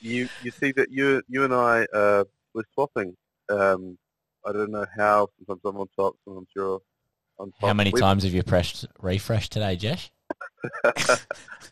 you 0.00 0.28
you 0.42 0.50
see 0.50 0.72
that 0.72 0.90
you 0.90 1.22
you 1.28 1.44
and 1.44 1.54
I 1.54 1.86
uh, 1.92 2.24
were 2.54 2.64
swapping. 2.74 3.16
Um, 3.48 3.98
I 4.46 4.52
don't 4.52 4.70
know 4.70 4.86
how. 4.96 5.28
Sometimes 5.38 5.60
I'm 5.64 5.76
on 5.78 5.88
top, 5.96 6.14
sometimes 6.24 6.48
you're 6.54 6.80
on 7.38 7.52
top. 7.60 7.68
How 7.68 7.74
many 7.74 7.90
We- 7.92 8.00
times 8.00 8.22
have 8.24 8.32
you 8.32 8.42
pressed 8.42 8.86
refresh 9.00 9.48
today, 9.48 9.76
Jesh? 9.76 10.10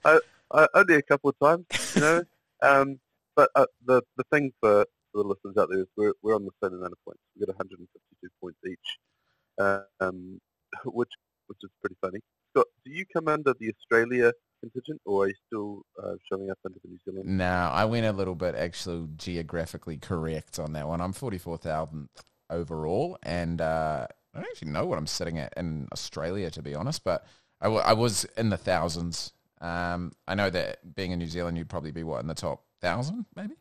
I, 0.04 0.20
I, 0.52 0.68
only 0.74 0.94
a 0.96 1.02
couple 1.02 1.30
of 1.30 1.38
times, 1.38 1.66
you 1.94 2.00
know. 2.00 2.22
um, 2.62 2.98
but 3.36 3.50
uh, 3.54 3.66
the 3.84 4.02
the 4.16 4.24
thing 4.32 4.52
for, 4.60 4.86
for 5.12 5.22
the 5.22 5.28
listeners 5.28 5.56
out 5.56 5.68
there 5.70 5.80
is 5.80 5.86
we're 5.96 6.12
we're 6.22 6.34
on 6.34 6.44
the 6.44 6.50
same 6.62 6.74
amount 6.74 6.92
of 6.92 6.98
points. 7.04 7.20
We've 7.36 7.46
got 7.46 7.56
152 7.56 8.28
points 8.40 8.58
each, 8.66 9.78
um, 10.00 10.40
which 10.86 11.10
which 11.46 11.58
is 11.62 11.70
pretty 11.80 11.96
funny. 12.00 12.20
Scott, 12.52 12.66
do 12.84 12.90
you 12.92 13.04
come 13.12 13.28
under 13.28 13.54
the 13.58 13.70
Australia 13.74 14.32
contingent, 14.60 15.00
or 15.04 15.24
are 15.24 15.28
you 15.28 15.34
still 15.46 15.82
uh, 16.02 16.14
showing 16.30 16.50
up 16.50 16.58
under 16.64 16.78
the 16.82 16.88
New 16.88 16.98
Zealand? 17.04 17.36
No, 17.38 17.44
I 17.72 17.84
went 17.84 18.06
a 18.06 18.12
little 18.12 18.34
bit 18.34 18.54
actually 18.54 19.08
geographically 19.16 19.98
correct 19.98 20.58
on 20.58 20.72
that 20.72 20.88
one. 20.88 21.00
I'm 21.02 21.12
44,000th 21.12 22.08
overall, 22.48 23.18
and 23.22 23.60
uh, 23.60 24.06
I 24.34 24.38
don't 24.40 24.48
actually 24.48 24.70
know 24.70 24.86
what 24.86 24.96
I'm 24.96 25.06
sitting 25.06 25.38
at 25.38 25.52
in 25.56 25.86
Australia, 25.92 26.50
to 26.52 26.62
be 26.62 26.74
honest, 26.74 27.04
but 27.04 27.26
I, 27.60 27.66
w- 27.66 27.82
I 27.82 27.92
was 27.92 28.24
in 28.38 28.48
the 28.48 28.56
thousands. 28.56 29.32
Um, 29.60 30.12
I 30.26 30.34
know 30.34 30.48
that 30.50 30.94
being 30.94 31.10
in 31.10 31.18
New 31.18 31.26
Zealand, 31.26 31.58
you'd 31.58 31.68
probably 31.68 31.92
be, 31.92 32.02
what, 32.04 32.20
in 32.22 32.26
the 32.26 32.34
top 32.34 32.64
thousand, 32.80 33.26
maybe? 33.36 33.54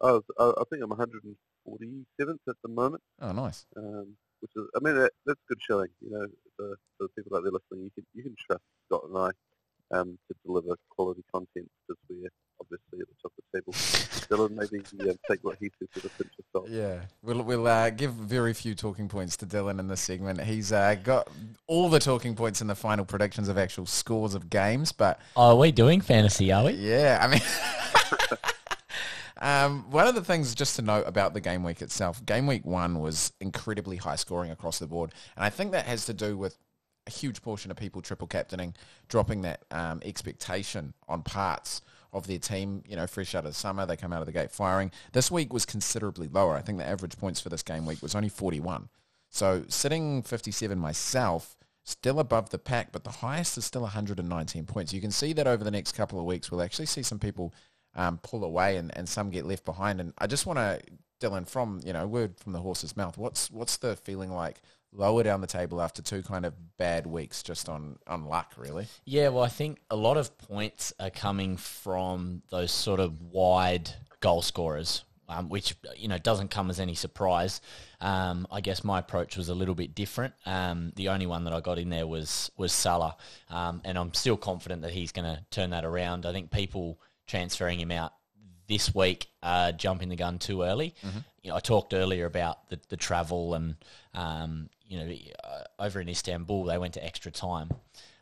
I, 0.00 0.12
was, 0.12 0.22
I, 0.38 0.52
I 0.60 0.62
think 0.70 0.82
I'm 0.84 0.90
147th 0.90 2.38
at 2.48 2.56
the 2.62 2.68
moment, 2.68 3.02
Oh, 3.20 3.32
nice. 3.32 3.66
um, 3.76 4.16
which 4.44 4.52
is 4.56 4.68
I 4.76 4.80
mean 4.84 4.94
that, 5.00 5.12
that's 5.24 5.40
good 5.48 5.58
showing. 5.66 5.88
You 6.04 6.10
know, 6.10 6.26
for, 6.56 6.76
for 6.98 7.08
the 7.08 7.08
people 7.16 7.36
out 7.36 7.44
there 7.44 7.52
listening, 7.52 7.84
you 7.84 7.90
can 7.94 8.04
you 8.14 8.22
can 8.22 8.36
trust 8.46 8.62
Scott 8.86 9.04
and 9.08 9.16
I 9.16 9.30
um, 9.98 10.18
to 10.28 10.36
deliver 10.44 10.76
quality 10.90 11.24
content 11.32 11.70
because 11.88 11.98
we're 12.10 12.28
obviously 12.60 13.00
at 13.00 13.08
the 13.08 13.14
top 13.22 13.32
of 13.38 13.44
the 13.52 13.58
table. 13.58 13.72
Dylan, 14.24 14.50
maybe 14.52 15.10
um, 15.10 15.16
take 15.30 15.40
what 15.42 15.56
he 15.60 15.70
says 15.78 15.88
with 15.94 16.04
a 16.06 16.08
pinch 16.10 16.32
of 16.38 16.44
salt. 16.52 16.68
Yeah, 16.68 17.00
we'll 17.22 17.42
we'll 17.42 17.66
uh, 17.66 17.88
give 17.90 18.12
very 18.12 18.52
few 18.54 18.74
talking 18.74 19.08
points 19.08 19.36
to 19.38 19.46
Dylan 19.46 19.78
in 19.80 19.88
this 19.88 20.00
segment. 20.00 20.40
He's 20.42 20.72
uh, 20.72 20.94
got 21.02 21.28
all 21.66 21.88
the 21.88 21.98
talking 22.00 22.34
points 22.36 22.60
in 22.60 22.66
the 22.66 22.74
final 22.74 23.04
predictions 23.04 23.48
of 23.48 23.56
actual 23.58 23.86
scores 23.86 24.34
of 24.34 24.50
games, 24.50 24.92
but 24.92 25.20
Oh, 25.36 25.50
are 25.50 25.56
we 25.56 25.72
doing 25.72 26.00
fantasy, 26.00 26.52
are 26.52 26.64
we? 26.64 26.72
yeah, 26.72 27.18
I 27.22 27.26
mean, 27.28 27.42
um, 29.40 29.90
one 29.90 30.06
of 30.06 30.14
the 30.14 30.22
things 30.22 30.54
just 30.54 30.76
to 30.76 30.82
note 30.82 31.04
about 31.06 31.34
the 31.34 31.40
game 31.40 31.62
week 31.62 31.82
itself, 31.82 32.24
game 32.24 32.46
week 32.46 32.64
one 32.64 33.00
was 33.00 33.32
incredibly 33.40 33.96
high 33.96 34.16
scoring 34.16 34.50
across 34.50 34.78
the 34.78 34.86
board, 34.86 35.12
and 35.36 35.44
I 35.44 35.50
think 35.50 35.72
that 35.72 35.86
has 35.86 36.06
to 36.06 36.14
do 36.14 36.36
with 36.36 36.58
a 37.06 37.10
huge 37.10 37.42
portion 37.42 37.70
of 37.70 37.76
people 37.76 38.00
triple 38.00 38.26
captaining, 38.26 38.74
dropping 39.08 39.42
that 39.42 39.64
um, 39.70 40.00
expectation 40.04 40.94
on 41.08 41.22
parts 41.22 41.82
of 42.12 42.26
their 42.26 42.38
team. 42.38 42.82
You 42.88 42.96
know, 42.96 43.06
fresh 43.06 43.34
out 43.34 43.44
of 43.44 43.50
the 43.50 43.54
summer, 43.54 43.84
they 43.84 43.96
come 43.96 44.12
out 44.12 44.20
of 44.20 44.26
the 44.26 44.32
gate 44.32 44.50
firing. 44.50 44.90
This 45.12 45.30
week 45.30 45.52
was 45.52 45.66
considerably 45.66 46.28
lower. 46.28 46.56
I 46.56 46.62
think 46.62 46.78
the 46.78 46.86
average 46.86 47.18
points 47.18 47.40
for 47.40 47.48
this 47.48 47.62
game 47.62 47.84
week 47.86 48.00
was 48.00 48.14
only 48.14 48.28
41. 48.28 48.88
So 49.30 49.64
sitting 49.68 50.22
57 50.22 50.78
myself, 50.78 51.56
still 51.82 52.20
above 52.20 52.50
the 52.50 52.58
pack, 52.58 52.92
but 52.92 53.04
the 53.04 53.10
highest 53.10 53.58
is 53.58 53.64
still 53.64 53.82
119 53.82 54.64
points. 54.64 54.92
You 54.92 55.00
can 55.00 55.10
see 55.10 55.32
that 55.34 55.46
over 55.46 55.64
the 55.64 55.70
next 55.70 55.92
couple 55.92 56.18
of 56.18 56.24
weeks, 56.24 56.50
we'll 56.50 56.62
actually 56.62 56.86
see 56.86 57.02
some 57.02 57.18
people 57.18 57.52
um, 57.96 58.18
pull 58.18 58.44
away 58.44 58.76
and, 58.76 58.96
and 58.96 59.08
some 59.08 59.30
get 59.30 59.46
left 59.46 59.64
behind. 59.64 60.00
And 60.00 60.12
I 60.18 60.26
just 60.26 60.46
want 60.46 60.58
to, 60.58 60.80
Dylan, 61.20 61.48
from, 61.48 61.80
you 61.84 61.92
know, 61.92 62.06
word 62.06 62.38
from 62.38 62.52
the 62.52 62.60
horse's 62.60 62.96
mouth, 62.96 63.16
what's 63.16 63.50
what's 63.50 63.76
the 63.76 63.96
feeling 63.96 64.32
like 64.32 64.60
lower 64.92 65.22
down 65.22 65.40
the 65.40 65.46
table 65.46 65.80
after 65.80 66.02
two 66.02 66.22
kind 66.22 66.46
of 66.46 66.54
bad 66.76 67.06
weeks 67.06 67.42
just 67.42 67.68
on, 67.68 67.98
on 68.06 68.26
luck, 68.26 68.52
really? 68.56 68.86
Yeah, 69.04 69.28
well, 69.28 69.42
I 69.42 69.48
think 69.48 69.80
a 69.90 69.96
lot 69.96 70.16
of 70.16 70.36
points 70.38 70.92
are 71.00 71.10
coming 71.10 71.56
from 71.56 72.42
those 72.50 72.70
sort 72.70 73.00
of 73.00 73.20
wide 73.20 73.90
goal 74.20 74.42
scorers, 74.42 75.04
um, 75.28 75.48
which 75.48 75.74
you 75.96 76.08
know 76.08 76.18
doesn't 76.18 76.50
come 76.50 76.70
as 76.70 76.80
any 76.80 76.94
surprise. 76.94 77.60
Um, 78.00 78.46
I 78.50 78.60
guess 78.60 78.84
my 78.84 78.98
approach 78.98 79.36
was 79.36 79.48
a 79.48 79.54
little 79.54 79.74
bit 79.74 79.94
different. 79.94 80.34
Um, 80.46 80.92
the 80.96 81.08
only 81.08 81.26
one 81.26 81.44
that 81.44 81.52
I 81.52 81.60
got 81.60 81.78
in 81.78 81.90
there 81.90 82.06
was 82.06 82.50
was 82.56 82.72
Salah, 82.72 83.16
um, 83.50 83.80
and 83.84 83.98
I'm 83.98 84.14
still 84.14 84.36
confident 84.36 84.82
that 84.82 84.92
he's 84.92 85.12
going 85.12 85.24
to 85.24 85.42
turn 85.50 85.70
that 85.70 85.84
around. 85.84 86.26
I 86.26 86.32
think 86.32 86.50
people 86.50 87.00
transferring 87.26 87.80
him 87.80 87.90
out 87.90 88.12
this 88.66 88.94
week 88.94 89.28
uh, 89.42 89.72
jumping 89.72 90.08
the 90.08 90.16
gun 90.16 90.38
too 90.38 90.62
early. 90.62 90.94
You 91.42 91.50
know, 91.50 91.56
I 91.56 91.60
talked 91.60 91.92
earlier 91.92 92.24
about 92.26 92.68
the, 92.70 92.80
the 92.88 92.96
travel 92.96 93.54
and 93.54 93.76
um, 94.14 94.70
you 94.86 94.98
know 94.98 95.14
uh, 95.44 95.62
over 95.78 96.00
in 96.00 96.08
Istanbul 96.08 96.64
they 96.64 96.78
went 96.78 96.94
to 96.94 97.04
extra 97.04 97.30
time. 97.30 97.70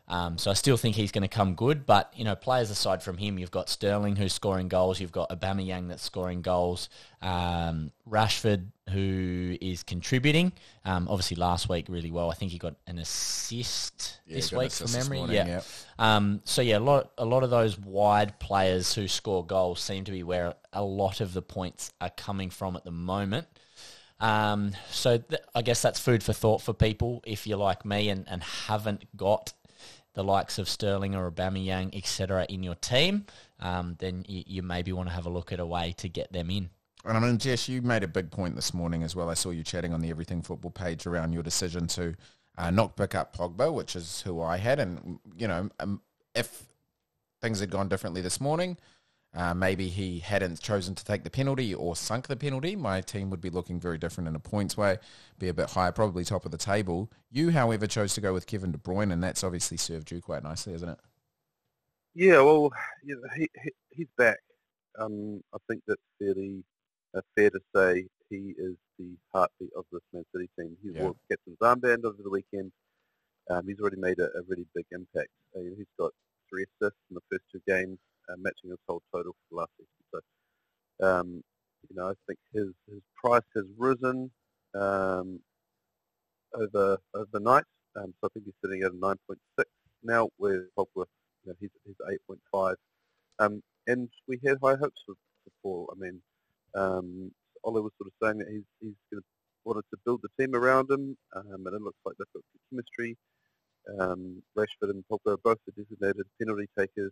Um, 0.05 0.37
so 0.37 0.51
I 0.51 0.53
still 0.53 0.75
think 0.75 0.95
he's 0.97 1.13
going 1.13 1.21
to 1.21 1.29
come 1.29 1.55
good, 1.55 1.85
but 1.85 2.11
you 2.15 2.25
know, 2.25 2.35
players 2.35 2.69
aside 2.69 3.01
from 3.01 3.17
him, 3.17 3.39
you've 3.39 3.51
got 3.51 3.69
Sterling 3.69 4.17
who's 4.17 4.33
scoring 4.33 4.67
goals, 4.67 4.99
you've 4.99 5.13
got 5.13 5.29
Aubameyang 5.29 5.87
that's 5.87 6.03
scoring 6.03 6.41
goals, 6.41 6.89
um, 7.21 7.89
Rashford 8.09 8.65
who 8.89 9.57
is 9.61 9.81
contributing. 9.81 10.51
Um, 10.83 11.07
obviously, 11.07 11.37
last 11.37 11.69
week 11.69 11.85
really 11.87 12.11
well. 12.11 12.29
I 12.29 12.33
think 12.33 12.51
he 12.51 12.57
got 12.57 12.75
an 12.85 12.99
assist 12.99 14.19
Yeah, 14.27 14.35
this 14.35 14.51
week 14.51 14.71
from 14.71 14.85
assist 14.85 15.09
memory. 15.09 15.17
morning, 15.19 15.47
yeah. 15.47 15.61
Um, 15.97 16.41
so 16.43 16.61
yeah, 16.61 16.77
a 16.77 16.79
lot 16.79 17.11
a 17.17 17.25
lot 17.25 17.43
of 17.43 17.49
those 17.49 17.79
wide 17.79 18.37
players 18.39 18.93
who 18.93 19.07
score 19.07 19.45
goals 19.45 19.79
seem 19.79 20.03
to 20.03 20.11
be 20.11 20.21
where 20.21 20.55
a 20.73 20.83
lot 20.83 21.21
of 21.21 21.33
the 21.33 21.41
points 21.41 21.93
are 22.01 22.09
coming 22.09 22.49
from 22.49 22.75
at 22.75 22.83
the 22.83 22.91
moment. 22.91 23.47
Um, 24.19 24.73
so 24.89 25.17
th- 25.17 25.41
I 25.55 25.61
guess 25.61 25.81
that's 25.81 25.99
food 25.99 26.23
for 26.23 26.33
thought 26.33 26.61
for 26.61 26.73
people 26.73 27.23
if 27.25 27.47
you're 27.47 27.57
like 27.57 27.85
me 27.85 28.09
and, 28.09 28.25
and 28.29 28.43
haven't 28.43 29.05
got 29.17 29.53
the 30.13 30.23
likes 30.23 30.59
of 30.59 30.69
Sterling 30.69 31.15
or 31.15 31.29
Aubameyang, 31.29 31.95
etc., 31.95 32.45
in 32.49 32.63
your 32.63 32.75
team. 32.75 33.25
Um, 33.59 33.95
then 33.99 34.25
you, 34.27 34.43
you 34.45 34.63
maybe 34.63 34.91
want 34.93 35.09
to 35.09 35.15
have 35.15 35.25
a 35.25 35.29
look 35.29 35.51
at 35.51 35.59
a 35.59 35.65
way 35.65 35.93
to 35.97 36.09
get 36.09 36.31
them 36.31 36.49
in. 36.49 36.69
And 37.05 37.17
I 37.17 37.19
mean, 37.19 37.37
Jess, 37.37 37.67
you 37.67 37.81
made 37.81 38.03
a 38.03 38.07
big 38.07 38.31
point 38.31 38.55
this 38.55 38.73
morning 38.73 39.03
as 39.03 39.15
well. 39.15 39.29
I 39.29 39.33
saw 39.33 39.49
you 39.49 39.63
chatting 39.63 39.93
on 39.93 39.99
the 39.99 40.09
Everything 40.09 40.41
Football 40.41 40.71
page 40.71 41.05
around 41.05 41.33
your 41.33 41.43
decision 41.43 41.87
to 41.87 42.15
uh, 42.57 42.71
not 42.71 42.95
pick 42.95 43.13
up 43.13 43.35
Pogba, 43.35 43.73
which 43.73 43.95
is 43.95 44.21
who 44.21 44.41
I 44.41 44.57
had. 44.57 44.79
And, 44.79 45.19
you 45.35 45.47
know, 45.47 45.69
um, 45.79 46.01
if 46.33 46.63
things 47.41 47.59
had 47.59 47.69
gone 47.69 47.89
differently 47.89 48.21
this 48.21 48.39
morning, 48.39 48.77
uh, 49.33 49.53
maybe 49.53 49.89
he 49.89 50.19
hadn't 50.19 50.61
chosen 50.61 50.95
to 50.95 51.05
take 51.05 51.23
the 51.23 51.29
penalty 51.29 51.73
or 51.73 51.95
sunk 51.95 52.27
the 52.27 52.35
penalty, 52.35 52.75
my 52.75 53.01
team 53.01 53.29
would 53.29 53.41
be 53.41 53.49
looking 53.49 53.79
very 53.79 53.97
different 53.97 54.27
in 54.27 54.35
a 54.35 54.39
points 54.39 54.77
way, 54.77 54.97
be 55.39 55.47
a 55.49 55.53
bit 55.53 55.71
higher, 55.71 55.91
probably 55.91 56.23
top 56.23 56.45
of 56.45 56.51
the 56.51 56.57
table. 56.57 57.11
You, 57.31 57.51
however, 57.51 57.87
chose 57.87 58.13
to 58.15 58.21
go 58.21 58.33
with 58.33 58.47
Kevin 58.47 58.71
De 58.71 58.77
Bruyne, 58.77 59.11
and 59.11 59.23
that's 59.23 59.43
obviously 59.43 59.77
served 59.77 60.11
you 60.11 60.21
quite 60.21 60.43
nicely, 60.43 60.73
isn't 60.73 60.89
it? 60.89 60.99
Yeah, 62.15 62.41
well, 62.41 62.71
you 63.03 63.15
know, 63.15 63.27
he, 63.35 63.49
he 63.63 63.71
he's 63.91 64.07
back. 64.17 64.39
Um, 64.99 65.41
I 65.53 65.57
think 65.67 65.83
that's 65.87 66.01
fairly 66.19 66.63
uh, 67.15 67.21
fair 67.35 67.49
to 67.49 67.59
say. 67.75 68.07
He 68.29 68.53
is 68.57 68.75
the 68.99 69.15
heartbeat 69.33 69.71
of 69.77 69.85
this 69.91 70.01
Man 70.13 70.25
City 70.33 70.49
team. 70.59 70.77
He 70.83 70.91
Yeah. 70.93 71.01
wore 71.01 71.15
captain's 71.29 71.57
armband 71.61 72.03
over 72.05 72.21
the 72.23 72.29
weekend. 72.29 72.71
Um, 73.49 73.67
he's 73.67 73.79
already 73.79 73.97
made 73.97 74.19
a, 74.19 74.25
a 74.25 74.43
really 74.47 74.67
big 74.75 74.85
impact. 74.91 75.29
Uh, 75.55 75.61
he's 75.77 75.87
got 75.99 76.11
three 76.49 76.65
assists 76.65 76.99
in 77.09 77.15
the 77.15 77.21
first 77.31 77.43
two 77.51 77.61
games, 77.67 77.97
uh, 78.29 78.35
matching 78.37 78.69
his 78.69 78.79
whole 78.87 79.01
total 79.13 79.33
for 79.33 79.47
the 79.51 79.57
last 79.57 79.71
season. 79.77 80.23
So, 81.01 81.07
um, 81.07 81.43
you 81.89 81.95
know, 81.95 82.09
I 82.09 82.13
think 82.27 82.39
his 82.53 82.69
his 82.89 83.01
price 83.15 83.41
has 83.55 83.65
risen 83.77 84.31
um, 84.75 85.39
over 86.53 86.97
overnight. 87.13 87.65
Um, 87.95 88.13
so 88.19 88.27
I 88.27 88.27
think 88.33 88.45
he's 88.45 88.55
sitting 88.63 88.81
at 88.83 88.91
a 88.91 88.95
9.6 88.95 89.65
now, 90.03 90.29
where 90.37 90.65
Pogba 90.77 91.05
you 91.45 91.47
know, 91.47 91.53
he's, 91.59 91.69
he's 91.85 92.19
8.5. 92.53 92.75
Um, 93.39 93.61
and 93.87 94.09
we 94.27 94.39
had 94.45 94.57
high 94.63 94.75
hopes 94.75 95.01
for, 95.05 95.13
for 95.43 95.51
Paul. 95.61 95.93
I 95.95 95.99
mean, 95.99 96.21
um, 96.75 97.31
Ole 97.63 97.81
was 97.81 97.91
sort 97.97 98.07
of 98.07 98.13
saying 98.21 98.39
that 98.39 98.47
he's, 98.49 98.63
he's 98.81 98.95
going 99.11 99.21
to 99.21 99.25
wanted 99.65 99.83
to 99.91 99.97
build 100.05 100.21
the 100.21 100.43
team 100.43 100.55
around 100.55 100.89
him, 100.89 101.15
um, 101.35 101.65
and 101.65 101.75
it 101.75 101.81
looks 101.81 101.99
like 102.05 102.15
they've 102.17 102.33
got 102.33 102.43
good 102.51 102.61
chemistry. 102.69 103.17
Um, 103.99 104.41
Rashford 104.57 104.89
and 104.91 105.03
Pogba 105.11 105.33
are 105.33 105.37
both 105.37 105.57
the 105.65 105.71
designated 105.71 106.25
penalty 106.39 106.67
takers. 106.77 107.11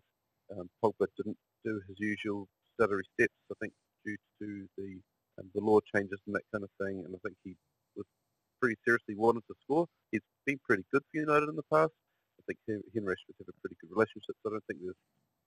Um, 0.57 0.69
Pogba 0.83 1.07
didn't 1.17 1.37
do 1.65 1.81
his 1.87 1.97
usual 1.99 2.47
stuttery 2.79 3.03
steps, 3.13 3.33
I 3.51 3.55
think, 3.61 3.73
due 4.05 4.17
to 4.39 4.67
the 4.77 4.99
um, 5.39 5.49
the 5.55 5.61
law 5.61 5.79
changes 5.95 6.19
and 6.27 6.35
that 6.35 6.43
kind 6.51 6.63
of 6.63 6.69
thing. 6.81 7.03
And 7.05 7.15
I 7.15 7.19
think 7.23 7.35
he 7.43 7.55
was 7.95 8.05
pretty 8.59 8.75
seriously 8.85 9.15
wanted 9.15 9.43
to 9.47 9.55
score. 9.63 9.87
He's 10.11 10.21
been 10.45 10.59
pretty 10.67 10.83
good 10.91 11.03
for 11.11 11.19
United 11.19 11.47
in 11.49 11.55
the 11.55 11.63
past. 11.71 11.91
I 12.39 12.41
think 12.47 12.59
he 12.67 12.73
he 12.91 12.99
and 12.99 13.07
Rashford 13.07 13.37
have 13.39 13.47
a 13.47 13.57
pretty 13.61 13.75
good 13.81 13.91
relationship, 13.91 14.35
so 14.43 14.49
I 14.49 14.51
don't 14.53 14.65
think 14.67 14.79
there's 14.83 14.95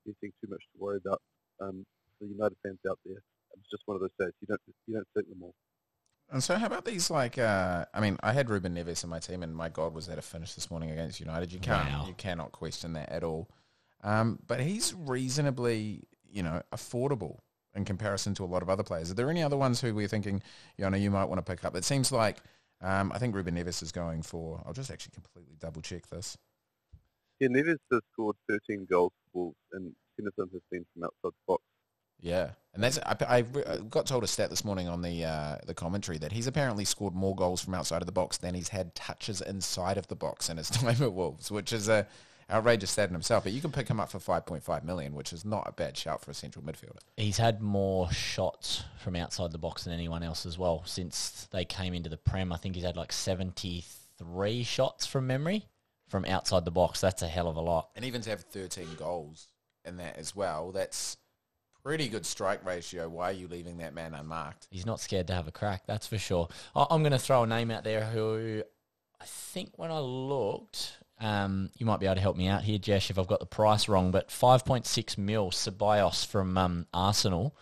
anything 0.06 0.32
too 0.40 0.50
much 0.50 0.62
to 0.72 0.78
worry 0.82 0.98
about. 1.04 1.20
Um, 1.60 1.84
for 2.18 2.24
the 2.26 2.30
United 2.32 2.56
fans 2.62 2.78
out 2.88 2.98
there, 3.04 3.20
it's 3.56 3.70
just 3.70 3.82
one 3.86 3.96
of 3.96 4.00
those 4.00 4.14
days. 4.18 4.32
You 4.40 4.46
don't 4.48 4.60
you 4.86 4.94
don't 4.94 5.08
think 5.14 5.28
them 5.28 5.42
all. 5.42 5.54
And 6.32 6.42
so 6.42 6.56
how 6.56 6.66
about 6.66 6.84
these 6.86 7.10
like 7.10 7.36
uh, 7.36 7.84
I 7.92 8.00
mean 8.00 8.16
I 8.22 8.32
had 8.32 8.48
Ruben 8.48 8.74
Neves 8.74 9.04
in 9.04 9.10
my 9.10 9.18
team 9.18 9.42
and 9.42 9.54
my 9.54 9.68
God 9.68 9.92
was 9.92 10.06
that 10.06 10.18
a 10.18 10.22
finish 10.22 10.54
this 10.54 10.70
morning 10.70 10.90
against 10.90 11.20
United. 11.20 11.52
You 11.52 11.58
can't 11.58 11.88
Wow. 11.88 12.04
you 12.06 12.14
cannot 12.14 12.52
question 12.52 12.94
that 12.94 13.10
at 13.10 13.22
all. 13.22 13.48
Um, 14.04 14.38
but 14.46 14.60
he's 14.60 14.94
reasonably, 14.94 16.04
you 16.30 16.42
know, 16.42 16.62
affordable 16.72 17.38
in 17.74 17.84
comparison 17.84 18.34
to 18.34 18.44
a 18.44 18.46
lot 18.46 18.62
of 18.62 18.68
other 18.68 18.84
players. 18.84 19.10
Are 19.10 19.14
there 19.14 19.30
any 19.30 19.42
other 19.42 19.56
ones 19.56 19.80
who 19.80 19.94
we're 19.94 20.06
thinking, 20.06 20.42
you 20.76 20.88
know, 20.88 20.96
you 20.96 21.10
might 21.10 21.24
want 21.24 21.44
to 21.44 21.50
pick 21.50 21.64
up? 21.64 21.74
It 21.74 21.84
seems 21.84 22.12
like 22.12 22.38
um, 22.80 23.10
I 23.12 23.18
think 23.18 23.34
Ruben 23.34 23.56
Neves 23.56 23.82
is 23.82 23.90
going 23.90 24.22
for 24.22 24.62
I'll 24.66 24.74
just 24.74 24.90
actually 24.90 25.12
completely 25.14 25.56
double 25.58 25.80
check 25.80 26.06
this. 26.08 26.36
Yeah, 27.40 27.48
Neves 27.48 27.78
has 27.90 28.00
scored 28.12 28.36
13 28.48 28.86
goals 28.88 29.12
for 29.32 29.44
Wolves, 29.44 29.56
and 29.72 29.92
10 30.18 30.26
of 30.28 30.34
them 30.36 30.50
has 30.52 30.62
been 30.70 30.84
from 30.92 31.04
outside 31.04 31.32
the 31.32 31.44
box. 31.48 31.62
Yeah, 32.20 32.50
and 32.72 32.82
that's 32.82 32.98
I, 32.98 33.16
I 33.28 33.42
got 33.90 34.06
told 34.06 34.22
a 34.22 34.26
stat 34.26 34.48
this 34.48 34.64
morning 34.64 34.88
on 34.88 35.02
the 35.02 35.24
uh, 35.24 35.58
the 35.66 35.74
commentary 35.74 36.16
that 36.18 36.32
he's 36.32 36.46
apparently 36.46 36.84
scored 36.84 37.14
more 37.14 37.34
goals 37.34 37.60
from 37.60 37.74
outside 37.74 38.02
of 38.02 38.06
the 38.06 38.12
box 38.12 38.38
than 38.38 38.54
he's 38.54 38.68
had 38.68 38.94
touches 38.94 39.40
inside 39.40 39.98
of 39.98 40.06
the 40.06 40.14
box 40.14 40.48
in 40.48 40.56
his 40.56 40.70
time 40.70 41.02
at 41.02 41.12
Wolves, 41.12 41.50
which 41.50 41.72
is 41.72 41.88
a 41.88 42.06
outrageous 42.50 42.90
stat 42.90 43.08
in 43.08 43.14
himself. 43.14 43.44
But 43.44 43.52
you 43.52 43.60
can 43.60 43.72
pick 43.72 43.88
him 43.88 44.00
up 44.00 44.10
for 44.10 44.18
five 44.18 44.46
point 44.46 44.62
five 44.62 44.84
million, 44.84 45.14
which 45.14 45.32
is 45.32 45.44
not 45.44 45.64
a 45.68 45.72
bad 45.72 45.96
shout 45.96 46.20
for 46.22 46.30
a 46.30 46.34
central 46.34 46.64
midfielder. 46.64 46.98
He's 47.16 47.38
had 47.38 47.60
more 47.60 48.10
shots 48.12 48.84
from 48.98 49.16
outside 49.16 49.52
the 49.52 49.58
box 49.58 49.84
than 49.84 49.92
anyone 49.92 50.22
else 50.22 50.46
as 50.46 50.58
well 50.58 50.82
since 50.86 51.48
they 51.50 51.64
came 51.64 51.94
into 51.94 52.08
the 52.10 52.16
Prem. 52.16 52.52
I 52.52 52.56
think 52.56 52.74
he's 52.74 52.84
had 52.84 52.96
like 52.96 53.12
seventy 53.12 53.84
three 54.18 54.62
shots 54.62 55.06
from 55.06 55.26
memory 55.26 55.66
from 56.08 56.24
outside 56.26 56.64
the 56.64 56.70
box. 56.70 57.00
That's 57.00 57.22
a 57.22 57.28
hell 57.28 57.48
of 57.48 57.56
a 57.56 57.60
lot. 57.60 57.90
And 57.96 58.04
even 58.04 58.20
to 58.22 58.30
have 58.30 58.40
thirteen 58.42 58.88
goals 58.96 59.48
in 59.84 59.96
that 59.96 60.16
as 60.18 60.34
well, 60.36 60.70
that's 60.72 61.16
pretty 61.82 62.08
good 62.08 62.24
strike 62.24 62.64
ratio. 62.64 63.08
Why 63.08 63.30
are 63.30 63.32
you 63.32 63.46
leaving 63.48 63.78
that 63.78 63.92
man 63.94 64.14
unmarked? 64.14 64.68
He's 64.70 64.86
not 64.86 65.00
scared 65.00 65.26
to 65.26 65.34
have 65.34 65.48
a 65.48 65.52
crack, 65.52 65.82
that's 65.86 66.06
for 66.06 66.16
sure. 66.16 66.48
I- 66.74 66.86
I'm 66.90 67.02
going 67.02 67.12
to 67.12 67.18
throw 67.18 67.42
a 67.42 67.46
name 67.46 67.70
out 67.70 67.84
there 67.84 68.04
who 68.06 68.62
I 69.20 69.24
think 69.26 69.72
when 69.76 69.90
I 69.90 69.98
looked, 69.98 70.92
um, 71.24 71.70
you 71.78 71.86
might 71.86 72.00
be 72.00 72.06
able 72.06 72.16
to 72.16 72.20
help 72.20 72.36
me 72.36 72.48
out 72.48 72.62
here, 72.62 72.78
Jesh, 72.78 73.08
if 73.08 73.18
I've 73.18 73.26
got 73.26 73.40
the 73.40 73.46
price 73.46 73.88
wrong, 73.88 74.10
but 74.10 74.28
5.6 74.28 75.16
mil, 75.16 75.50
Ceballos 75.50 76.26
from 76.26 76.58
um, 76.58 76.86
Arsenal. 76.92 77.56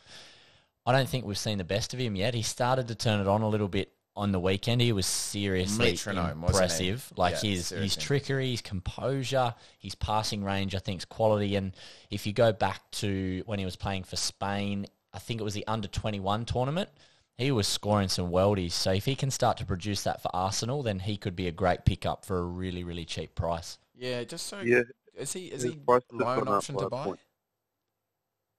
I 0.85 0.91
don't 0.91 1.09
think 1.09 1.25
we've 1.25 1.39
seen 1.39 1.59
the 1.59 1.65
best 1.65 1.95
of 1.95 2.01
him 2.01 2.17
yet. 2.17 2.35
He 2.35 2.43
started 2.43 2.89
to 2.89 2.97
turn 2.97 3.21
it 3.21 3.29
on 3.29 3.43
a 3.43 3.49
little 3.49 3.69
bit 3.69 3.93
on 4.17 4.33
the 4.33 4.41
weekend. 4.41 4.81
He 4.81 4.91
was 4.91 5.07
seriously 5.07 5.93
Metronome, 5.93 6.43
impressive. 6.43 7.13
Like 7.17 7.35
Yeah, 7.35 7.51
his 7.51 7.69
his 7.69 7.95
trickery, 7.95 8.51
his 8.51 8.63
composure, 8.63 9.55
his 9.79 9.95
passing 9.95 10.43
range, 10.43 10.75
I 10.75 10.81
think 10.81 10.99
is 10.99 11.05
quality. 11.05 11.55
And 11.55 11.73
if 12.11 12.27
you 12.27 12.33
go 12.33 12.53
back 12.53 12.91
to 12.93 13.45
when 13.47 13.61
he 13.61 13.65
was 13.65 13.77
playing 13.77 14.03
for 14.03 14.17
Spain, 14.17 14.87
I 15.15 15.21
think 15.21 15.41
it 15.41 15.45
was 15.45 15.55
the 15.55 15.67
under 15.69 15.87
twenty 15.87 16.19
one 16.19 16.47
tournament. 16.47 16.91
He 17.39 17.51
was 17.51 17.67
scoring 17.67 18.09
some 18.09 18.31
worldies. 18.31 18.73
So 18.73 18.93
if 18.93 19.05
he 19.05 19.15
can 19.15 19.31
start 19.31 19.57
to 19.59 19.65
produce 19.65 20.05
that 20.05 20.23
for 20.23 20.31
Arsenal, 20.35 20.83
then 20.83 21.01
he 21.01 21.17
could 21.17 21.35
be 21.35 21.49
a 21.49 21.53
great 21.53 21.85
pickup 21.85 22.25
for 22.25 22.39
a 22.39 22.43
really, 22.45 22.85
really 22.85 23.05
cheap 23.05 23.35
price. 23.35 23.79
Yeah, 23.95 24.23
just 24.25 24.47
so 24.47 24.61
Yeah, 24.61 24.83
is 25.17 25.33
he 25.33 25.47
is 25.47 25.63
his 25.63 25.73
he 25.75 25.81
loan 26.13 26.49
option 26.49 26.77
to 26.77 26.87
a 26.87 26.91
buy? 26.91 27.05
point. 27.05 27.21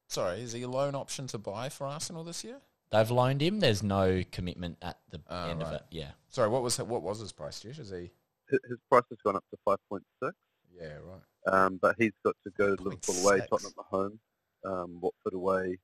Sorry, 0.10 0.42
is 0.42 0.54
he 0.54 0.62
a 0.64 0.68
loan 0.68 0.96
option 0.96 1.28
to 1.28 1.38
buy 1.38 1.70
for 1.70 1.88
Arsenal 1.88 2.24
this 2.24 2.44
year? 2.44 2.62
They've 2.92 3.10
loaned 3.10 3.42
him. 3.42 3.60
There's 3.60 3.82
no 3.82 4.22
commitment 4.32 4.78
at 4.82 5.00
the 5.10 5.20
Oh, 5.28 5.50
end 5.50 5.64
of 5.64 5.72
it. 5.74 5.82
Yeah. 5.90 6.12
Sorry, 6.30 6.50
what 6.50 6.62
was 6.62 6.78
what 6.80 7.02
was 7.02 7.20
his 7.20 7.32
price, 7.32 7.60
Josh? 7.60 7.80
Is 7.80 7.90
he? 7.90 8.12
His 8.50 8.60
his 8.70 8.78
price 8.90 9.04
has 9.10 9.18
gone 9.24 9.36
up 9.36 9.46
to 9.52 9.58
5.6, 9.66 10.32
Yeah, 10.76 10.98
right. 11.04 11.22
um, 11.66 11.78
but 11.82 11.96
he's 11.98 12.12
got 12.24 12.36
to 12.44 12.52
go 12.52 12.76
to 12.76 12.84
Liverpool 12.84 13.16
away, 13.24 13.40
0.6. 13.40 13.48
Tottenham 13.50 13.74
at 13.80 13.86
home, 13.86 14.20
um, 14.66 15.00
Watford 15.02 15.34
away, 15.34 15.80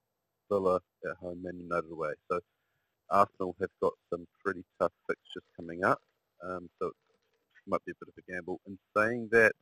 Villa 0.49 0.79
at 1.09 1.17
home, 1.17 1.41
Man 1.41 1.57
United 1.59 1.89
away. 1.91 2.11
So 2.29 2.39
Arsenal 3.11 3.55
have 3.59 3.69
got 3.81 3.93
some 4.09 4.27
pretty 4.43 4.63
tough 4.79 4.91
fixtures 5.07 5.43
coming 5.55 5.83
up, 5.83 6.01
um, 6.43 6.69
so 6.79 6.87
it 6.87 6.93
might 7.67 7.83
be 7.85 7.91
a 7.91 7.95
bit 7.99 8.09
of 8.09 8.13
a 8.17 8.31
gamble. 8.31 8.59
In 8.67 8.77
saying 8.95 9.29
that, 9.31 9.53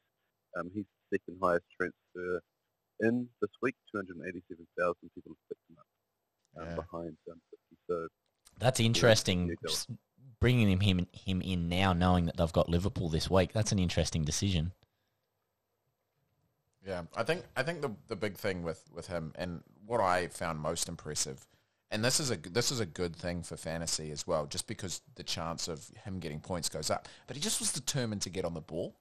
um, 0.58 0.70
he's 0.74 0.86
the 1.12 1.18
second 1.18 1.40
highest 1.42 1.66
transfer 1.76 2.42
in 3.00 3.28
this 3.42 3.52
week, 3.62 3.76
287,000 3.92 4.96
people 5.14 5.32
have 5.32 5.50
picked 5.50 5.70
him 5.70 5.78
up 5.80 6.62
um, 6.62 6.68
Yeah. 6.70 6.76
behind 6.76 7.18
um, 7.32 7.42
50. 7.52 7.78
So 7.88 8.08
That's 8.60 8.80
interesting. 8.80 9.56
yeah, 9.64 9.96
Bringing 10.40 10.70
him, 10.70 10.80
him 10.80 11.08
him 11.14 11.42
in 11.42 11.68
now, 11.68 11.94
knowing 11.94 12.26
that 12.26 12.38
they've 12.38 12.54
got 12.54 12.70
Liverpool 12.70 13.10
this 13.10 13.28
week, 13.30 13.54
that's 13.54 13.72
an 13.72 13.80
interesting 13.80 14.24
decision. 14.24 14.72
Yeah, 16.86 17.04
I 17.16 17.24
think 17.24 17.44
I 17.56 17.64
think 17.64 17.82
the 17.82 17.92
the 18.08 18.16
big 18.16 18.38
thing 18.38 18.62
with, 18.64 18.84
with 18.94 19.08
him 19.08 19.34
and 19.36 19.62
what 19.86 20.00
I 20.00 20.28
found 20.28 20.60
most 20.60 20.88
impressive, 20.88 21.46
and 21.92 22.04
this 22.04 22.20
is 22.20 22.32
a 22.32 22.36
this 22.36 22.72
is 22.72 22.80
a 22.80 22.86
good 22.86 23.16
thing 23.16 23.44
for 23.44 23.58
fantasy 23.58 24.12
as 24.12 24.28
well, 24.28 24.46
just 24.46 24.68
because 24.68 25.02
the 25.16 25.24
chance 25.24 25.68
of 25.68 25.90
him 26.04 26.20
getting 26.20 26.40
points 26.40 26.70
goes 26.70 26.90
up. 26.90 27.08
But 27.28 27.36
he 27.36 27.42
just 27.42 27.60
was 27.60 27.72
determined 27.72 28.22
to 28.24 28.30
get 28.30 28.46
on 28.46 28.54
the 28.54 28.62
ball, 28.62 28.96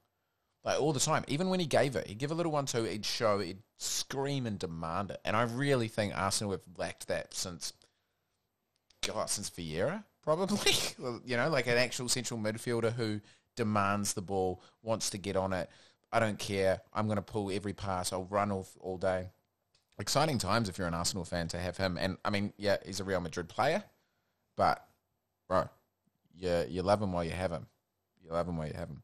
like 0.64 0.80
all 0.80 0.92
the 0.92 1.00
time. 1.00 1.24
Even 1.28 1.48
when 1.48 1.60
he 1.60 1.66
gave 1.66 1.96
it, 1.96 2.06
he'd 2.06 2.18
give 2.18 2.30
a 2.30 2.34
little 2.34 2.52
one 2.52 2.66
two, 2.66 2.84
he'd 2.84 3.04
show, 3.04 3.40
he'd 3.40 3.62
scream 3.78 4.46
and 4.46 4.58
demand 4.58 5.10
it. 5.10 5.20
And 5.24 5.36
I 5.36 5.42
really 5.42 5.88
think 5.88 6.16
Arsenal 6.16 6.52
have 6.52 6.62
lacked 6.76 7.08
that 7.08 7.34
since, 7.34 7.72
God, 9.06 9.30
since 9.30 9.50
Vieira 9.50 10.04
probably. 10.26 10.72
You 11.24 11.36
know, 11.36 11.48
like 11.48 11.66
an 11.68 11.78
actual 11.78 12.08
central 12.08 12.38
midfielder 12.38 12.92
who 12.92 13.20
demands 13.54 14.12
the 14.12 14.22
ball, 14.22 14.60
wants 14.82 15.10
to 15.10 15.18
get 15.18 15.36
on 15.36 15.52
it. 15.52 15.70
I 16.12 16.20
don't 16.20 16.38
care. 16.38 16.80
I'm 16.92 17.06
going 17.06 17.16
to 17.16 17.22
pull 17.22 17.50
every 17.50 17.72
pass. 17.72 18.12
I'll 18.12 18.24
run 18.24 18.50
all, 18.50 18.66
all 18.80 18.98
day. 18.98 19.30
Exciting 19.98 20.38
times 20.38 20.68
if 20.68 20.76
you're 20.76 20.86
an 20.86 20.94
Arsenal 20.94 21.24
fan 21.24 21.48
to 21.48 21.58
have 21.58 21.76
him. 21.76 21.96
And 21.98 22.18
I 22.24 22.30
mean, 22.30 22.52
yeah, 22.58 22.76
he's 22.84 23.00
a 23.00 23.04
Real 23.04 23.20
Madrid 23.20 23.48
player, 23.48 23.82
but 24.56 24.86
bro, 25.48 25.68
you 26.34 26.64
you 26.68 26.82
love 26.82 27.00
him 27.00 27.12
while 27.12 27.24
you 27.24 27.30
have 27.30 27.50
him. 27.50 27.66
You 28.22 28.30
love 28.30 28.48
him 28.48 28.56
while 28.56 28.66
you 28.66 28.74
have 28.74 28.88
him. 28.88 29.02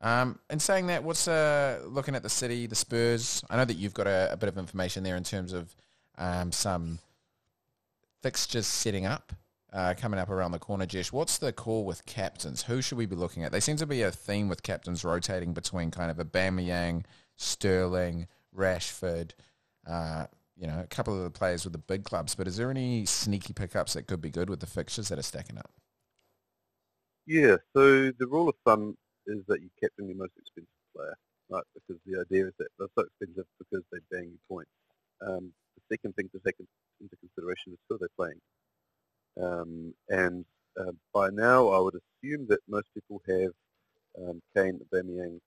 Um, 0.00 0.38
in 0.50 0.58
saying 0.58 0.88
that, 0.88 1.04
what's 1.04 1.28
uh, 1.28 1.80
looking 1.86 2.16
at 2.16 2.24
the 2.24 2.28
City, 2.28 2.66
the 2.66 2.74
Spurs? 2.74 3.44
I 3.48 3.56
know 3.56 3.64
that 3.64 3.76
you've 3.76 3.94
got 3.94 4.08
a, 4.08 4.32
a 4.32 4.36
bit 4.36 4.48
of 4.48 4.58
information 4.58 5.04
there 5.04 5.16
in 5.16 5.22
terms 5.22 5.52
of 5.52 5.76
um, 6.18 6.50
some 6.50 6.98
fixtures 8.20 8.66
setting 8.66 9.06
up 9.06 9.32
uh, 9.72 9.94
coming 9.96 10.20
up 10.20 10.28
around 10.28 10.52
the 10.52 10.58
corner, 10.58 10.86
Jesh. 10.86 11.12
What's 11.12 11.38
the 11.38 11.52
call 11.52 11.84
with 11.84 12.04
captains? 12.04 12.64
Who 12.64 12.82
should 12.82 12.98
we 12.98 13.06
be 13.06 13.16
looking 13.16 13.42
at? 13.42 13.52
They 13.52 13.60
seem 13.60 13.76
to 13.78 13.86
be 13.86 14.02
a 14.02 14.10
theme 14.10 14.48
with 14.48 14.62
captains 14.62 15.04
rotating 15.04 15.54
between 15.54 15.90
kind 15.90 16.10
of 16.10 16.18
Aubameyang, 16.18 17.04
Sterling, 17.36 18.26
Rashford, 18.56 19.30
uh, 19.86 20.26
you 20.56 20.66
know, 20.66 20.80
a 20.80 20.86
couple 20.86 21.16
of 21.16 21.24
the 21.24 21.30
players 21.30 21.64
with 21.64 21.72
the 21.72 21.78
big 21.78 22.04
clubs. 22.04 22.34
But 22.34 22.46
is 22.46 22.56
there 22.56 22.70
any 22.70 23.04
sneaky 23.06 23.52
pickups 23.52 23.94
that 23.94 24.06
could 24.06 24.20
be 24.20 24.30
good 24.30 24.50
with 24.50 24.60
the 24.60 24.66
fixtures 24.66 25.08
that 25.08 25.18
are 25.18 25.22
stacking 25.22 25.58
up? 25.58 25.70
Yeah, 27.26 27.56
so 27.74 28.10
the 28.10 28.26
rule 28.26 28.48
of 28.48 28.56
thumb 28.64 28.96
is 29.26 29.42
that 29.46 29.62
you 29.62 29.70
captain 29.80 30.08
your 30.08 30.16
most 30.16 30.32
expensive 30.38 30.68
player, 30.94 31.16
right? 31.50 31.64
Because 31.74 32.00
the 32.04 32.20
idea 32.20 32.46
is 32.46 32.52
that 32.58 32.68
they're 32.78 32.88
so 32.96 33.04
expensive 33.04 33.46
because 33.58 33.84
they 33.92 33.98
bang 34.10 34.24
you 34.24 34.38
points. 34.48 34.70
Um, 35.24 35.52
the 35.76 35.96
second 35.96 36.16
thing 36.16 36.28
to 36.32 36.40
take 36.44 36.56
into 37.00 37.16
consideration 37.16 37.72
is 37.72 37.78
who 37.88 37.98
they're 37.98 38.08
playing. 38.16 38.40
Um, 39.40 39.94
and 40.08 40.44
uh, 40.78 40.92
by 41.12 41.30
now, 41.30 41.68
I 41.68 41.78
would 41.78 41.94
assume 41.94 42.46
that 42.48 42.60
most 42.68 42.86
people 42.94 43.22
have 43.28 43.52
um, 44.18 44.42
Kane, 44.54 44.80
Aubameyang, 44.92 45.40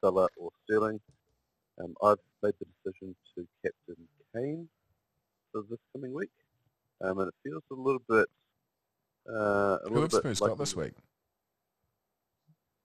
Salah, 0.00 0.28
or 0.36 0.50
Sterling. 0.64 1.00
Um, 1.82 1.94
I've 2.02 2.18
made 2.42 2.54
the 2.60 2.66
decision 2.84 3.16
to 3.34 3.46
captain 3.62 4.06
Kane 4.34 4.68
for 5.52 5.62
this 5.68 5.78
coming 5.92 6.12
week, 6.14 6.30
um, 7.00 7.18
and 7.18 7.28
it 7.28 7.34
feels 7.42 7.62
a 7.70 7.74
little 7.74 8.02
bit. 8.08 8.26
Uh, 9.28 9.78
a 9.84 9.88
Who 10.38 10.44
little 10.44 10.56
have 10.56 10.58
bit 10.58 10.68
Spurs 10.68 10.76
like 10.76 10.94
got 10.94 10.94
this 10.94 10.94
week? 10.94 10.94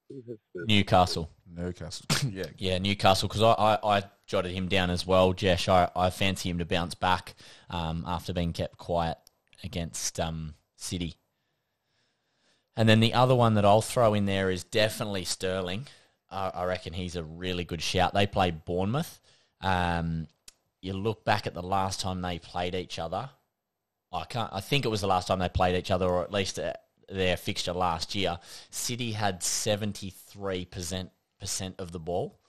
Who 0.10 0.32
has 0.32 0.40
Spurs? 0.40 0.66
Newcastle. 0.68 1.30
Newcastle. 1.56 2.06
yeah. 2.32 2.46
Yeah, 2.58 2.78
Newcastle, 2.78 3.28
because 3.28 3.42
I, 3.42 3.52
I, 3.54 3.98
I 3.98 4.04
jotted 4.28 4.52
him 4.52 4.68
down 4.68 4.90
as 4.90 5.06
well, 5.06 5.34
Jesh. 5.34 5.68
I, 5.68 5.90
I 5.96 6.10
fancy 6.10 6.50
him 6.50 6.60
to 6.60 6.66
bounce 6.66 6.96
back 6.96 7.36
um, 7.70 8.04
after 8.08 8.34
being 8.34 8.54
kept 8.54 8.78
quiet 8.78 9.18
against 9.64 10.20
um, 10.20 10.56
City. 10.76 11.16
And 12.76 12.88
then 12.88 13.02
the 13.02 13.14
other 13.14 13.36
one 13.36 13.56
that 13.56 13.66
I'll 13.66 13.82
throw 13.82 14.14
in 14.14 14.26
there 14.26 14.50
is 14.50 14.64
definitely 14.64 15.26
Sterling. 15.26 15.88
I 16.32 16.50
I 16.50 16.64
reckon 16.66 16.94
he's 16.94 17.16
a 17.16 17.24
really 17.24 17.66
good 17.66 17.82
shout. 17.82 18.14
They 18.14 18.26
play 18.28 18.52
Bournemouth. 18.52 19.20
Um, 19.62 20.28
you 20.82 20.94
look 20.94 21.26
back 21.26 21.46
at 21.46 21.54
the 21.54 21.62
last 21.62 22.00
time 22.00 22.22
they 22.22 22.40
played 22.40 22.76
each 22.76 22.98
other. 22.98 23.30
I 24.12 24.26
can't. 24.26 24.52
I 24.54 24.62
think 24.62 24.86
it 24.86 24.90
was 24.90 25.02
the 25.02 25.08
last 25.08 25.28
time 25.28 25.40
they 25.40 25.50
played 25.50 25.76
each 25.76 25.92
other, 25.92 26.08
or 26.08 26.24
at 26.24 26.32
least 26.32 26.58
uh, 26.58 26.74
their 27.12 27.38
fixture 27.38 27.74
last 27.74 28.16
year. 28.16 28.40
City 28.70 29.12
had 29.12 29.44
seventy 29.44 30.10
three 30.10 30.66
percent 30.66 31.12
percent 31.40 31.76
of 31.80 31.92
the 31.92 32.00
ball, 32.00 32.40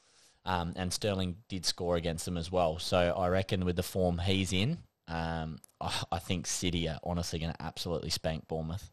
um, 0.44 0.72
and 0.76 0.92
Sterling 0.92 1.36
did 1.48 1.64
score 1.64 1.96
against 1.96 2.24
them 2.24 2.36
as 2.36 2.50
well. 2.50 2.78
So 2.78 2.98
I 3.16 3.28
reckon 3.28 3.64
with 3.64 3.76
the 3.76 3.82
form 3.82 4.18
he's 4.18 4.52
in, 4.52 4.78
um, 5.08 5.58
I, 5.80 6.02
I 6.12 6.18
think 6.18 6.46
City 6.46 6.88
are 6.88 7.00
honestly 7.04 7.38
going 7.38 7.52
to 7.52 7.62
absolutely 7.62 8.10
spank 8.10 8.48
Bournemouth. 8.48 8.90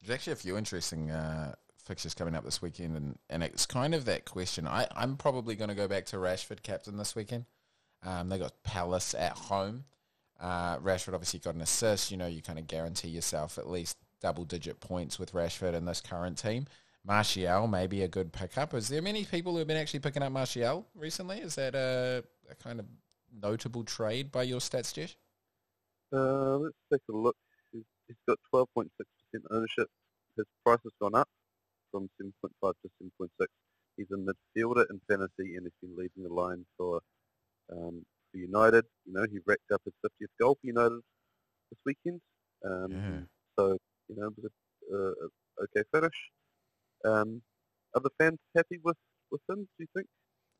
There's 0.00 0.14
actually 0.14 0.34
a 0.34 0.36
few 0.36 0.56
interesting 0.56 1.10
uh, 1.10 1.54
fixtures 1.84 2.14
coming 2.14 2.36
up 2.36 2.44
this 2.44 2.62
weekend, 2.62 2.96
and, 2.96 3.18
and 3.28 3.42
it's 3.42 3.66
kind 3.66 3.94
of 3.94 4.04
that 4.04 4.24
question. 4.24 4.66
I, 4.66 4.86
I'm 4.94 5.16
probably 5.16 5.56
going 5.56 5.70
to 5.70 5.74
go 5.74 5.88
back 5.88 6.06
to 6.06 6.16
Rashford 6.16 6.62
captain 6.62 6.96
this 6.96 7.16
weekend. 7.16 7.46
Um, 8.04 8.28
they 8.28 8.38
got 8.38 8.62
Palace 8.62 9.12
at 9.12 9.32
home. 9.32 9.84
Uh, 10.40 10.78
Rashford 10.78 11.14
obviously 11.14 11.40
got 11.40 11.54
an 11.54 11.62
assist. 11.62 12.10
You 12.10 12.16
know, 12.16 12.26
you 12.26 12.42
kind 12.42 12.58
of 12.58 12.66
guarantee 12.66 13.08
yourself 13.08 13.58
at 13.58 13.68
least 13.68 13.96
double-digit 14.20 14.80
points 14.80 15.18
with 15.18 15.32
Rashford 15.32 15.74
in 15.74 15.84
this 15.84 16.00
current 16.00 16.38
team. 16.38 16.66
Martial 17.04 17.66
may 17.66 17.86
be 17.86 18.02
a 18.02 18.08
good 18.08 18.32
pickup. 18.32 18.74
Is 18.74 18.88
there 18.88 19.02
many 19.02 19.24
people 19.24 19.52
who 19.52 19.58
have 19.58 19.68
been 19.68 19.76
actually 19.76 20.00
picking 20.00 20.22
up 20.22 20.32
Martial 20.32 20.86
recently? 20.94 21.38
Is 21.38 21.54
that 21.54 21.74
a, 21.74 22.24
a 22.50 22.54
kind 22.56 22.80
of 22.80 22.86
notable 23.40 23.84
trade 23.84 24.30
by 24.30 24.42
your 24.42 24.60
stats, 24.60 24.92
Jesh? 24.92 25.14
Uh, 26.12 26.58
let's 26.58 26.76
take 26.92 27.02
a 27.10 27.16
look. 27.16 27.36
He's, 27.72 27.84
he's 28.06 28.16
got 28.26 28.38
12.6% 28.52 28.88
ownership. 29.50 29.88
His 30.36 30.46
price 30.64 30.78
has 30.82 30.92
gone 31.00 31.14
up 31.14 31.28
from 31.90 32.08
7.5 32.20 32.72
to 32.82 32.90
7.6. 33.20 33.46
He's 33.96 34.06
a 34.12 34.16
midfielder 34.16 34.84
in 34.90 35.00
fantasy 35.08 35.56
and 35.56 35.64
he's 35.64 35.72
been 35.82 35.96
leading 35.96 36.22
the 36.22 36.32
line 36.32 36.64
for 36.76 37.00
um, 37.72 38.04
for 38.30 38.38
United. 38.38 38.84
You 39.06 39.14
know, 39.14 39.26
he 39.30 39.38
racked 39.46 39.70
up 39.72 39.82
his 39.84 39.94
50th 40.04 40.28
goal 40.40 40.54
for 40.60 40.66
United 40.66 41.00
this 41.70 41.78
weekend. 41.84 42.20
Um, 42.64 42.92
Yeah. 42.92 43.20
So, 43.58 43.76
you 44.08 44.16
know, 44.16 44.28
it 44.28 44.34
was 44.36 44.50
a, 44.92 44.96
a 44.96 45.64
okay 45.64 45.82
finish. 45.92 46.14
Um, 47.04 47.42
are 47.94 48.00
the 48.00 48.10
fans 48.18 48.38
happy 48.56 48.78
with, 48.84 48.96
with 49.30 49.40
him, 49.48 49.68
do 49.78 49.84
you 49.84 49.86
think? 49.94 50.06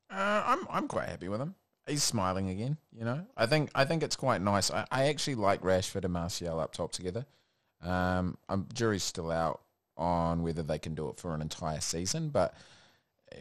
Uh, 0.09 0.43
I'm 0.45 0.67
I'm 0.69 0.87
quite 0.87 1.07
happy 1.07 1.27
with 1.27 1.39
him. 1.39 1.55
He's 1.87 2.03
smiling 2.03 2.49
again. 2.49 2.77
You 2.91 3.05
know, 3.05 3.25
I 3.37 3.45
think 3.45 3.69
I 3.75 3.85
think 3.85 4.03
it's 4.03 4.15
quite 4.15 4.41
nice. 4.41 4.71
I, 4.71 4.85
I 4.91 5.07
actually 5.07 5.35
like 5.35 5.61
Rashford 5.61 6.03
and 6.03 6.13
Martial 6.13 6.59
up 6.59 6.73
top 6.73 6.91
together. 6.91 7.25
Um, 7.81 8.37
I'm, 8.49 8.67
jury's 8.73 9.03
still 9.03 9.31
out 9.31 9.61
on 9.95 10.43
whether 10.43 10.63
they 10.63 10.79
can 10.79 10.95
do 10.95 11.09
it 11.09 11.17
for 11.17 11.33
an 11.33 11.41
entire 11.41 11.79
season, 11.79 12.29
but 12.29 12.53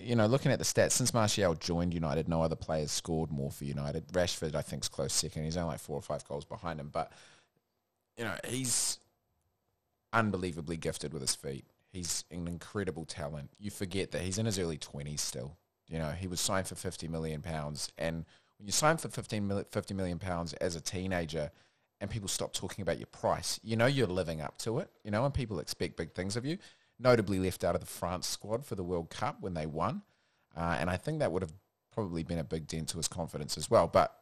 you 0.00 0.16
know, 0.16 0.26
looking 0.26 0.52
at 0.52 0.58
the 0.58 0.64
stats 0.64 0.92
since 0.92 1.14
Martial 1.14 1.54
joined 1.54 1.94
United, 1.94 2.28
no 2.28 2.42
other 2.42 2.56
players 2.56 2.90
scored 2.90 3.30
more 3.30 3.50
for 3.50 3.64
United. 3.64 4.08
Rashford, 4.08 4.54
I 4.54 4.62
think, 4.62 4.84
is 4.84 4.88
close 4.88 5.12
second. 5.12 5.44
He's 5.44 5.56
only 5.56 5.72
like 5.72 5.80
four 5.80 5.96
or 5.96 6.02
five 6.02 6.26
goals 6.26 6.44
behind 6.44 6.80
him, 6.80 6.90
but 6.92 7.12
you 8.16 8.24
know, 8.24 8.34
he's 8.46 8.98
unbelievably 10.12 10.76
gifted 10.78 11.12
with 11.12 11.22
his 11.22 11.34
feet. 11.34 11.64
He's 11.92 12.24
an 12.30 12.48
incredible 12.48 13.04
talent. 13.04 13.50
You 13.58 13.70
forget 13.70 14.10
that 14.12 14.22
he's 14.22 14.38
in 14.38 14.46
his 14.46 14.58
early 14.58 14.78
twenties 14.78 15.20
still. 15.20 15.56
You 15.88 15.98
know, 15.98 16.10
he 16.10 16.26
was 16.26 16.40
signed 16.40 16.66
for 16.66 16.74
fifty 16.74 17.08
million 17.08 17.40
pounds, 17.40 17.90
and 17.96 18.24
when 18.58 18.66
you 18.66 18.72
sign 18.72 18.96
for 18.96 19.08
15 19.08 19.46
mil- 19.46 19.64
50 19.70 19.94
million 19.94 20.18
pounds 20.18 20.52
as 20.54 20.76
a 20.76 20.80
teenager, 20.80 21.50
and 22.00 22.10
people 22.10 22.28
stop 22.28 22.52
talking 22.52 22.82
about 22.82 22.98
your 22.98 23.06
price, 23.06 23.58
you 23.62 23.76
know 23.76 23.86
you're 23.86 24.06
living 24.06 24.40
up 24.40 24.58
to 24.58 24.78
it. 24.78 24.90
You 25.04 25.10
know, 25.10 25.24
and 25.24 25.34
people 25.34 25.58
expect 25.60 25.96
big 25.96 26.12
things 26.12 26.36
of 26.36 26.44
you. 26.44 26.58
Notably 26.98 27.38
left 27.38 27.64
out 27.64 27.74
of 27.74 27.80
the 27.80 27.86
France 27.86 28.26
squad 28.26 28.64
for 28.64 28.74
the 28.74 28.82
World 28.82 29.10
Cup 29.10 29.40
when 29.40 29.54
they 29.54 29.66
won, 29.66 30.02
uh, 30.56 30.76
and 30.80 30.90
I 30.90 30.96
think 30.96 31.20
that 31.20 31.30
would 31.30 31.42
have 31.42 31.52
probably 31.92 32.24
been 32.24 32.38
a 32.38 32.44
big 32.44 32.66
dent 32.66 32.88
to 32.88 32.96
his 32.96 33.08
confidence 33.08 33.56
as 33.56 33.70
well. 33.70 33.86
But 33.86 34.14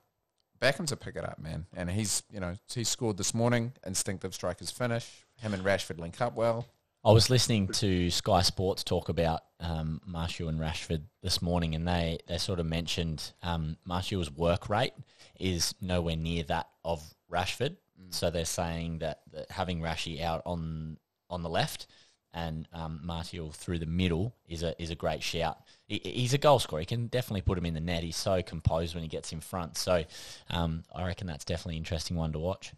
Beckham's 0.60 0.92
a 0.92 0.96
pick 0.96 1.16
it 1.16 1.24
up, 1.24 1.38
man, 1.38 1.66
and 1.74 1.90
he's 1.90 2.22
you 2.30 2.40
know 2.40 2.54
he 2.72 2.84
scored 2.84 3.16
this 3.16 3.34
morning. 3.34 3.72
Instinctive 3.86 4.34
strikers 4.34 4.70
finish. 4.70 5.24
Him 5.36 5.54
and 5.54 5.64
Rashford 5.64 5.98
link 5.98 6.20
up 6.20 6.34
well. 6.34 6.66
I 7.06 7.12
was 7.12 7.30
listening 7.30 7.68
to 7.68 8.10
Sky 8.10 8.42
Sports 8.42 8.82
talk 8.82 9.08
about 9.08 9.42
um, 9.60 10.00
Martial 10.04 10.48
and 10.48 10.58
Rashford 10.58 11.02
this 11.22 11.40
morning, 11.40 11.76
and 11.76 11.86
they, 11.86 12.18
they 12.26 12.36
sort 12.36 12.58
of 12.58 12.66
mentioned 12.66 13.32
um, 13.44 13.76
Martial's 13.84 14.28
work 14.28 14.68
rate 14.68 14.92
is 15.38 15.72
nowhere 15.80 16.16
near 16.16 16.42
that 16.44 16.68
of 16.84 17.00
Rashford. 17.30 17.76
So 18.10 18.30
they're 18.30 18.44
saying 18.44 18.98
that, 18.98 19.20
that 19.32 19.50
having 19.52 19.80
Rashi 19.80 20.20
out 20.20 20.42
on 20.46 20.98
on 21.30 21.42
the 21.42 21.48
left 21.48 21.86
and 22.34 22.68
um, 22.72 23.00
Martial 23.02 23.50
through 23.50 23.78
the 23.78 23.86
middle 23.86 24.34
is 24.48 24.62
a 24.62 24.80
is 24.80 24.90
a 24.90 24.94
great 24.94 25.22
shout. 25.22 25.58
He, 25.86 26.00
he's 26.04 26.34
a 26.34 26.38
goal 26.38 26.58
scorer. 26.58 26.80
He 26.80 26.86
can 26.86 27.06
definitely 27.06 27.42
put 27.42 27.56
him 27.58 27.66
in 27.66 27.74
the 27.74 27.80
net. 27.80 28.02
He's 28.02 28.16
so 28.16 28.42
composed 28.42 28.94
when 28.94 29.02
he 29.02 29.08
gets 29.08 29.32
in 29.32 29.40
front. 29.40 29.76
So 29.76 30.04
um, 30.50 30.84
I 30.94 31.06
reckon 31.06 31.26
that's 31.26 31.44
definitely 31.44 31.74
an 31.74 31.78
interesting 31.78 32.16
one 32.16 32.32
to 32.32 32.38
watch. 32.38 32.72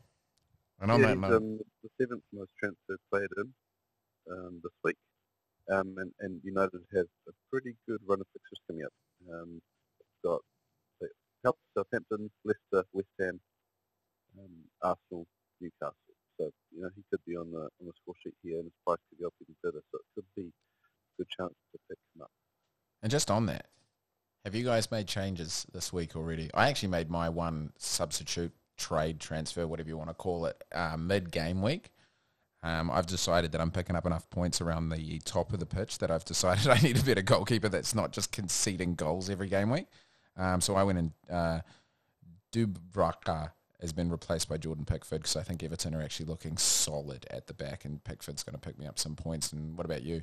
And 0.80 0.92
on 0.92 1.00
yeah, 1.00 1.08
that 1.08 1.18
note, 1.18 1.32
um, 1.32 1.60
the 1.82 1.90
seventh 2.00 2.22
most 2.32 2.50
transferred 2.58 3.00
player 3.10 3.28
in 3.38 3.52
um, 4.30 4.60
this 4.62 4.72
week. 4.84 4.96
Um, 5.70 5.96
and, 5.98 6.12
and 6.20 6.40
United 6.44 6.80
have 6.94 7.06
a 7.28 7.32
pretty 7.50 7.74
good 7.86 8.00
run 8.06 8.20
of 8.20 8.26
fixtures 8.32 8.60
coming 8.66 8.84
up. 8.84 8.92
Um, 9.30 9.60
it's 10.00 10.08
got 10.24 10.40
they 11.00 11.08
help 11.44 11.58
Southampton, 11.76 12.30
Leicester, 12.44 12.88
West 12.92 13.08
Ham, 13.20 13.40
um, 14.38 14.52
Arsenal, 14.82 15.26
Newcastle. 15.60 16.07
So 16.38 16.50
you 16.74 16.82
know 16.82 16.88
he 16.94 17.02
could 17.10 17.20
be 17.26 17.36
on 17.36 17.50
the 17.50 17.68
on 17.80 17.86
the 17.86 17.92
score 18.00 18.14
sheet 18.22 18.34
here, 18.42 18.56
and 18.56 18.64
his 18.64 18.72
price 18.86 18.98
could 19.10 19.18
be 19.18 19.24
up 19.24 19.34
even 19.42 19.54
further. 19.62 19.82
So 19.90 19.98
it 19.98 20.06
could 20.14 20.24
be 20.36 20.48
a 20.48 21.22
good 21.22 21.28
chance 21.36 21.54
to 21.72 21.78
pick 21.88 21.98
him 22.14 22.22
up. 22.22 22.30
And 23.02 23.10
just 23.10 23.30
on 23.30 23.46
that, 23.46 23.66
have 24.44 24.54
you 24.54 24.64
guys 24.64 24.90
made 24.90 25.06
changes 25.06 25.66
this 25.72 25.92
week 25.92 26.16
already? 26.16 26.50
I 26.54 26.68
actually 26.68 26.90
made 26.90 27.10
my 27.10 27.28
one 27.28 27.72
substitute 27.76 28.52
trade 28.76 29.20
transfer, 29.20 29.66
whatever 29.66 29.88
you 29.88 29.98
want 29.98 30.10
to 30.10 30.14
call 30.14 30.46
it, 30.46 30.62
uh, 30.72 30.96
mid 30.96 31.30
game 31.30 31.60
week. 31.60 31.90
Um, 32.62 32.90
I've 32.90 33.06
decided 33.06 33.52
that 33.52 33.60
I'm 33.60 33.70
picking 33.70 33.94
up 33.94 34.06
enough 34.06 34.28
points 34.30 34.60
around 34.60 34.88
the 34.88 35.20
top 35.20 35.52
of 35.52 35.60
the 35.60 35.66
pitch 35.66 35.98
that 35.98 36.10
I've 36.10 36.24
decided 36.24 36.66
I 36.68 36.78
need 36.80 36.98
a 36.98 37.02
better 37.02 37.22
goalkeeper 37.22 37.68
that's 37.68 37.94
not 37.94 38.12
just 38.12 38.32
conceding 38.32 38.94
goals 38.94 39.30
every 39.30 39.48
game 39.48 39.70
week. 39.70 39.86
Um, 40.36 40.60
so 40.60 40.74
I 40.74 40.82
went 40.82 40.98
and 40.98 41.12
uh, 41.30 41.60
Dubravka 42.52 43.50
has 43.80 43.92
been 43.92 44.10
replaced 44.10 44.48
by 44.48 44.56
Jordan 44.56 44.84
Pickford 44.84 45.20
because 45.20 45.36
I 45.36 45.42
think 45.42 45.62
Everton 45.62 45.94
are 45.94 46.02
actually 46.02 46.26
looking 46.26 46.56
solid 46.56 47.26
at 47.30 47.46
the 47.46 47.54
back 47.54 47.84
and 47.84 48.02
Pickford's 48.02 48.42
going 48.42 48.58
to 48.58 48.60
pick 48.60 48.78
me 48.78 48.86
up 48.86 48.98
some 48.98 49.14
points. 49.14 49.52
And 49.52 49.76
what 49.76 49.84
about 49.84 50.02
you? 50.02 50.22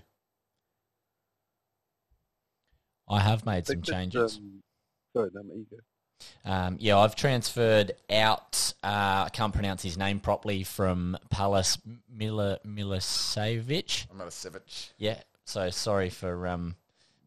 I 3.08 3.20
have 3.20 3.46
made 3.46 3.68
some 3.68 3.82
changes. 3.82 4.38
Um, 4.38 4.64
sorry, 5.14 5.30
no, 5.34 5.42
you 5.54 5.66
go. 5.70 5.78
Um, 6.44 6.78
yeah, 6.80 6.98
I've 6.98 7.16
transferred 7.16 7.94
out. 8.10 8.74
Uh, 8.84 9.26
I 9.26 9.30
can't 9.32 9.54
pronounce 9.54 9.84
his 9.84 9.98
name 9.98 10.20
properly 10.20 10.64
from 10.64 11.18
Palace 11.30 11.78
Mila 12.12 12.60
Milicevic. 12.66 14.08
I'm 14.10 14.18
not 14.18 14.28
a 14.28 14.32
Sivic. 14.32 14.92
Yeah, 14.98 15.20
so 15.46 15.70
sorry 15.70 16.10
for 16.10 16.48
um, 16.48 16.76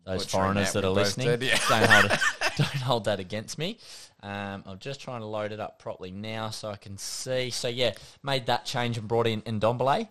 those 0.04 0.24
Butchering 0.24 0.30
foreigners 0.30 0.72
that, 0.72 0.82
that, 0.82 0.88
are 0.88 0.90
listening. 0.90 1.28
did, 1.28 1.42
yeah. 1.42 1.58
don't 1.68 1.90
hold 1.90 2.04
it, 2.06 2.20
don't 2.58 2.82
hold 2.82 3.04
that 3.04 3.20
against 3.20 3.58
me. 3.58 3.78
Um, 4.22 4.64
I'm 4.66 4.78
just 4.78 5.00
trying 5.00 5.20
to 5.20 5.26
load 5.26 5.52
it 5.52 5.60
up 5.60 5.78
properly 5.78 6.10
now 6.10 6.50
so 6.50 6.70
I 6.70 6.76
can 6.76 6.98
see. 6.98 7.50
So 7.50 7.68
yeah, 7.68 7.92
made 8.22 8.46
that 8.46 8.64
change 8.64 8.98
and 8.98 9.06
brought 9.06 9.26
in 9.26 9.42
Ndombele. 9.42 10.08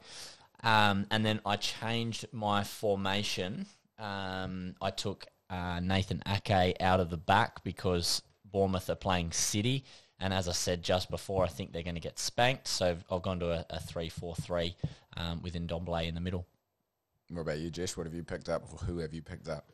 Um, 0.63 1.05
and 1.11 1.25
then 1.25 1.39
I 1.45 1.57
changed 1.57 2.25
my 2.31 2.63
formation. 2.63 3.67
Um, 3.99 4.75
I 4.81 4.91
took 4.91 5.27
uh, 5.49 5.79
Nathan 5.81 6.21
Ake 6.27 6.75
out 6.79 6.99
of 6.99 7.09
the 7.09 7.17
back 7.17 7.63
because 7.63 8.21
Bournemouth 8.45 8.89
are 8.89 8.95
playing 8.95 9.31
City. 9.31 9.85
And 10.19 10.33
as 10.33 10.47
I 10.47 10.53
said 10.53 10.81
just 10.83 11.11
before, 11.11 11.43
I 11.43 11.47
think 11.47 11.73
they're 11.73 11.83
going 11.83 11.95
to 11.95 12.01
get 12.01 12.17
spanked. 12.17 12.67
So 12.67 12.97
I've 13.11 13.21
gone 13.21 13.39
to 13.39 13.51
a, 13.51 13.65
a 13.69 13.77
3-4-3 13.79 14.73
um, 15.15 15.41
with 15.43 15.53
Ndombele 15.53 16.07
in 16.07 16.15
the 16.15 16.21
middle. 16.21 16.47
What 17.29 17.41
about 17.41 17.59
you, 17.59 17.69
Jesh? 17.69 17.97
What 17.97 18.07
have 18.07 18.15
you 18.15 18.23
picked 18.23 18.49
up? 18.49 18.63
Who 18.85 18.97
have 18.99 19.13
you 19.13 19.21
picked 19.21 19.49
up? 19.49 19.69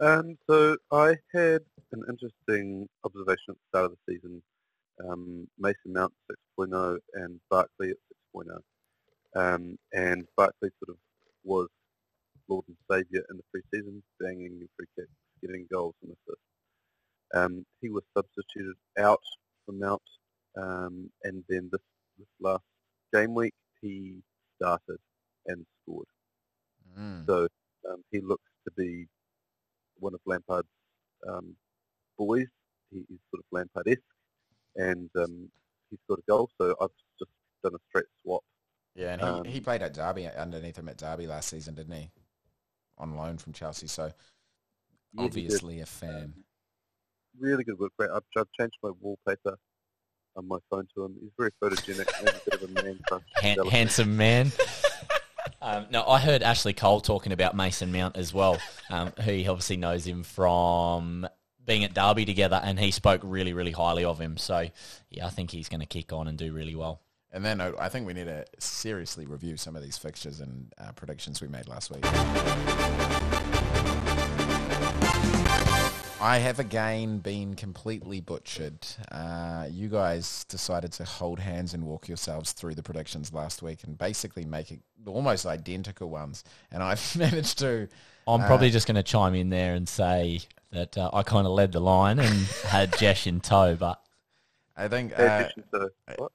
Um, 0.00 0.36
so 0.48 0.76
I 0.90 1.16
had 1.32 1.62
an 1.92 2.02
interesting 2.08 2.88
observation 3.04 3.50
at 3.50 3.54
the 3.54 3.68
start 3.68 3.84
of 3.86 3.92
the 3.92 4.14
season. 4.14 4.42
Um, 5.08 5.48
Mason 5.58 5.92
Mount 5.92 6.12
6.0 6.58 6.98
and 7.14 7.40
Barkley 7.50 7.90
at 7.90 7.96
6.0. 8.34 8.58
Um, 9.36 9.78
and 9.92 10.24
Barkley 10.36 10.70
sort 10.84 10.90
of 10.90 10.96
was 11.44 11.68
Lord 12.48 12.64
and 12.68 12.76
Saviour 12.90 13.24
in 13.30 13.36
the 13.36 13.42
pre-season, 13.50 14.02
banging 14.20 14.68
free 14.76 14.86
kicks, 14.96 15.10
getting 15.40 15.66
goals 15.72 15.94
and 16.02 16.12
assists. 16.12 16.44
Um, 17.34 17.66
he 17.80 17.90
was 17.90 18.04
substituted 18.16 18.76
out 18.98 19.22
for 19.66 19.72
Mount, 19.72 20.02
um, 20.56 21.10
and 21.24 21.42
then 21.48 21.68
this, 21.72 21.80
this 22.18 22.28
last 22.40 22.62
game 23.12 23.34
week 23.34 23.54
he 23.80 24.22
started 24.56 24.98
and 25.46 25.64
scored. 25.82 26.06
Mm. 26.98 27.26
So 27.26 27.48
um, 27.90 28.04
he 28.12 28.20
looks 28.20 28.50
to 28.66 28.72
be 28.76 29.06
one 29.98 30.14
of 30.14 30.20
Lampard's 30.26 30.68
um, 31.28 31.54
boys. 32.18 32.46
He, 32.90 32.98
is 32.98 33.18
sort 33.30 33.40
of 33.40 33.44
Lampard-esque, 33.50 34.00
and 34.76 35.10
um, 35.16 35.48
he 35.90 35.98
scored 36.04 36.20
a 36.20 36.30
goal. 36.30 36.50
So 36.60 36.74
I've 36.80 36.90
just 37.18 37.30
done 37.62 37.74
a 37.74 37.78
straight 37.88 38.06
swap. 38.22 38.42
Yeah, 38.94 39.14
and 39.14 39.22
he, 39.22 39.26
Um, 39.26 39.44
he 39.44 39.60
played 39.60 39.82
at 39.82 39.94
Derby 39.94 40.28
underneath 40.28 40.78
him 40.78 40.88
at 40.88 40.96
Derby 40.96 41.26
last 41.26 41.48
season, 41.48 41.74
didn't 41.74 41.94
he? 41.94 42.10
On 42.98 43.16
loan 43.16 43.38
from 43.38 43.52
Chelsea, 43.52 43.88
so 43.88 44.12
Yeah, 45.12 45.24
obviously 45.24 45.80
a 45.80 45.86
fan. 45.86 46.34
Really 47.38 47.64
good 47.64 47.78
work 47.78 47.92
rate. 47.98 48.10
I've, 48.14 48.22
I've 48.36 48.52
changed 48.58 48.76
my 48.82 48.90
wallpaper 49.00 49.58
on 50.36 50.46
my 50.46 50.58
phone 50.70 50.86
to 50.94 51.04
him. 51.04 51.16
He's 51.20 51.32
very 51.36 51.50
photogenic 51.60 52.08
and 52.20 52.28
a 52.28 52.40
bit 52.44 52.62
of 52.62 52.70
a 52.70 52.82
man 52.82 53.00
crush. 53.08 53.22
Han- 53.36 53.66
handsome 53.66 54.16
man. 54.16 54.52
Um, 55.64 55.86
no, 55.90 56.06
I 56.06 56.20
heard 56.20 56.42
Ashley 56.42 56.74
Cole 56.74 57.00
talking 57.00 57.32
about 57.32 57.56
Mason 57.56 57.90
Mount 57.90 58.18
as 58.18 58.34
well, 58.34 58.58
um, 58.90 59.12
who 59.22 59.32
he 59.32 59.48
obviously 59.48 59.78
knows 59.78 60.06
him 60.06 60.22
from 60.22 61.26
being 61.64 61.84
at 61.84 61.94
Derby 61.94 62.26
together, 62.26 62.60
and 62.62 62.78
he 62.78 62.90
spoke 62.90 63.22
really, 63.24 63.54
really 63.54 63.72
highly 63.72 64.04
of 64.04 64.20
him. 64.20 64.36
So, 64.36 64.68
yeah, 65.10 65.26
I 65.26 65.30
think 65.30 65.50
he's 65.50 65.70
going 65.70 65.80
to 65.80 65.86
kick 65.86 66.12
on 66.12 66.28
and 66.28 66.36
do 66.36 66.52
really 66.52 66.74
well. 66.74 67.00
And 67.32 67.42
then 67.42 67.62
uh, 67.62 67.72
I 67.80 67.88
think 67.88 68.06
we 68.06 68.12
need 68.12 68.26
to 68.26 68.44
seriously 68.58 69.24
review 69.24 69.56
some 69.56 69.74
of 69.74 69.82
these 69.82 69.96
fixtures 69.96 70.40
and 70.40 70.70
uh, 70.76 70.92
predictions 70.92 71.40
we 71.40 71.48
made 71.48 71.66
last 71.66 71.90
week. 71.90 72.04
I 76.24 76.38
have 76.38 76.58
again 76.58 77.18
been 77.18 77.54
completely 77.54 78.22
butchered. 78.22 78.78
Uh, 79.12 79.68
you 79.70 79.90
guys 79.90 80.44
decided 80.44 80.90
to 80.92 81.04
hold 81.04 81.38
hands 81.38 81.74
and 81.74 81.84
walk 81.84 82.08
yourselves 82.08 82.52
through 82.52 82.76
the 82.76 82.82
predictions 82.82 83.34
last 83.34 83.62
week 83.62 83.84
and 83.84 83.98
basically 83.98 84.46
make 84.46 84.70
it 84.70 84.80
almost 85.04 85.44
identical 85.44 86.08
ones. 86.08 86.42
And 86.72 86.82
I've 86.82 87.14
managed 87.18 87.58
to 87.58 87.88
I'm 88.26 88.40
probably 88.40 88.70
just 88.70 88.86
going 88.86 88.94
to 88.94 89.02
chime 89.02 89.34
in 89.34 89.50
there 89.50 89.74
and 89.74 89.86
say 89.86 90.40
that 90.72 90.96
uh, 90.96 91.10
I 91.12 91.24
kind 91.24 91.46
of 91.46 91.52
led 91.52 91.72
the 91.72 91.80
line 91.80 92.18
and 92.18 92.34
had 92.68 92.96
Jesh 92.96 93.26
in 93.26 93.40
tow, 93.40 93.76
but 93.76 94.00
I 94.78 94.88
think 94.88 95.12
uh, 95.18 95.50
what? 96.16 96.32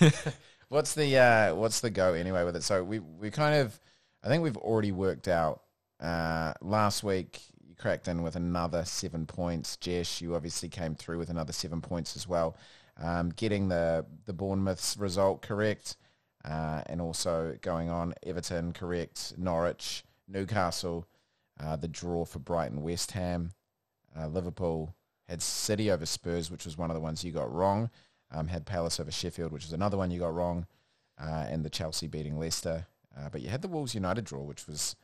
what's 0.68 0.92
the 0.92 1.16
uh, 1.16 1.54
what's 1.54 1.80
the 1.80 1.88
go 1.88 2.12
anyway 2.12 2.44
with 2.44 2.56
it? 2.56 2.62
So 2.62 2.84
we 2.84 2.98
we 2.98 3.30
kind 3.30 3.54
of 3.62 3.80
I 4.22 4.28
think 4.28 4.42
we've 4.42 4.58
already 4.58 4.92
worked 4.92 5.28
out 5.28 5.62
uh, 5.98 6.52
last 6.60 7.02
week. 7.02 7.40
In 7.84 8.22
with 8.22 8.36
another 8.36 8.84
seven 8.84 9.26
points. 9.26 9.76
Jesh, 9.76 10.20
you 10.20 10.34
obviously 10.34 10.68
came 10.68 10.94
through 10.94 11.18
with 11.18 11.30
another 11.30 11.52
seven 11.52 11.80
points 11.80 12.14
as 12.14 12.28
well. 12.28 12.56
Um, 13.02 13.30
getting 13.30 13.68
the, 13.68 14.04
the 14.26 14.34
Bournemouth's 14.34 14.98
result 14.98 15.40
correct 15.40 15.96
uh, 16.44 16.82
and 16.86 17.00
also 17.00 17.56
going 17.62 17.88
on 17.88 18.14
Everton 18.22 18.72
correct, 18.72 19.32
Norwich, 19.38 20.04
Newcastle, 20.28 21.06
uh, 21.58 21.76
the 21.76 21.88
draw 21.88 22.24
for 22.24 22.38
Brighton, 22.38 22.82
West 22.82 23.12
Ham, 23.12 23.52
uh, 24.18 24.26
Liverpool 24.26 24.94
had 25.28 25.40
City 25.40 25.90
over 25.90 26.04
Spurs, 26.04 26.50
which 26.50 26.64
was 26.64 26.76
one 26.76 26.90
of 26.90 26.94
the 26.94 27.00
ones 27.00 27.24
you 27.24 27.32
got 27.32 27.52
wrong. 27.52 27.88
Um, 28.32 28.48
had 28.48 28.66
Palace 28.66 29.00
over 29.00 29.10
Sheffield, 29.10 29.52
which 29.52 29.64
was 29.64 29.72
another 29.72 29.96
one 29.96 30.10
you 30.10 30.20
got 30.20 30.34
wrong, 30.34 30.66
uh, 31.20 31.46
and 31.48 31.64
the 31.64 31.70
Chelsea 31.70 32.06
beating 32.06 32.38
Leicester. 32.38 32.86
Uh, 33.16 33.28
but 33.30 33.40
you 33.40 33.48
had 33.48 33.62
the 33.62 33.68
Wolves 33.68 33.94
United 33.94 34.24
draw, 34.24 34.42
which 34.42 34.66
was 34.66 34.94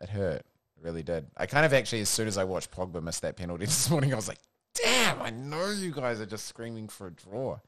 it 0.00 0.08
hurt, 0.08 0.44
really 0.82 1.02
did. 1.02 1.26
I 1.36 1.46
kind 1.46 1.64
of 1.64 1.72
actually, 1.72 2.00
as 2.00 2.08
soon 2.08 2.28
as 2.28 2.38
I 2.38 2.44
watched 2.44 2.70
Pogba 2.70 3.02
miss 3.02 3.20
that 3.20 3.36
penalty 3.36 3.64
this 3.66 3.90
morning, 3.90 4.12
I 4.12 4.16
was 4.16 4.28
like, 4.28 4.40
damn, 4.74 5.22
I 5.22 5.30
know 5.30 5.70
you 5.70 5.92
guys 5.92 6.20
are 6.20 6.26
just 6.26 6.46
screaming 6.46 6.88
for 6.88 7.08
a 7.08 7.10
draw. 7.10 7.58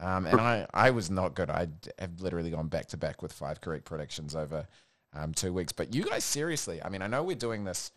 Um, 0.00 0.26
and 0.26 0.40
I, 0.40 0.66
I 0.72 0.90
was 0.90 1.10
not 1.10 1.34
good. 1.34 1.50
I 1.50 1.68
have 1.98 2.20
literally 2.20 2.50
gone 2.50 2.68
back 2.68 2.86
to 2.88 2.96
back 2.96 3.20
with 3.20 3.32
five 3.32 3.60
correct 3.60 3.84
predictions 3.84 4.36
over 4.36 4.66
um, 5.12 5.34
two 5.34 5.52
weeks. 5.52 5.72
But 5.72 5.94
you 5.94 6.04
guys, 6.04 6.24
seriously, 6.24 6.80
I 6.82 6.88
mean, 6.88 7.02
I 7.02 7.08
know 7.08 7.22
we're 7.22 7.36
doing 7.36 7.64
this 7.64 7.90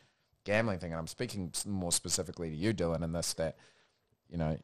gambling 0.44 0.80
thing, 0.80 0.92
and 0.92 1.00
I'm 1.00 1.08
speaking 1.08 1.52
more 1.68 1.92
specifically 1.92 2.50
to 2.50 2.56
you, 2.56 2.74
Dylan, 2.74 3.04
in 3.04 3.12
this 3.12 3.34
that, 3.34 3.58
you 4.30 4.38
know, 4.38 4.58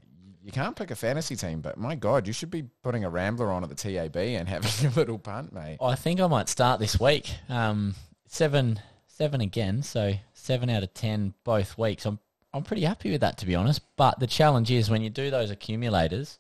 you 0.44 0.52
can't 0.52 0.76
pick 0.76 0.92
a 0.92 0.96
fantasy 0.96 1.36
team, 1.36 1.62
but 1.62 1.78
my 1.78 1.94
God, 1.94 2.26
you 2.26 2.34
should 2.34 2.50
be 2.50 2.64
putting 2.82 3.04
a 3.04 3.10
Rambler 3.10 3.52
on 3.52 3.64
at 3.64 3.70
the 3.70 3.76
TAB 3.76 4.16
and 4.16 4.48
having 4.50 4.90
a 4.90 4.96
little 4.96 5.20
punt, 5.20 5.54
mate. 5.54 5.78
I 5.82 5.96
think 5.96 6.20
I 6.20 6.28
might 6.28 6.50
start 6.50 6.80
this 6.80 7.00
week. 7.00 7.30
Um, 7.50 7.96
seven, 8.28 8.80
seven 9.18 9.42
again, 9.42 9.82
so 9.82 10.14
seven 10.34 10.70
out 10.70 10.84
of 10.84 10.94
ten 10.94 11.34
both 11.44 11.78
weeks. 11.78 12.06
I'm 12.06 12.20
I'm 12.54 12.64
pretty 12.64 12.84
happy 12.84 13.12
with 13.12 13.22
that, 13.22 13.38
to 13.40 13.46
be 13.46 13.56
honest. 13.56 13.82
But 13.98 14.20
the 14.20 14.28
challenge 14.28 14.72
is 14.72 14.90
when 14.90 15.02
you 15.02 15.10
do 15.10 15.30
those 15.30 15.52
accumulators, 15.52 16.40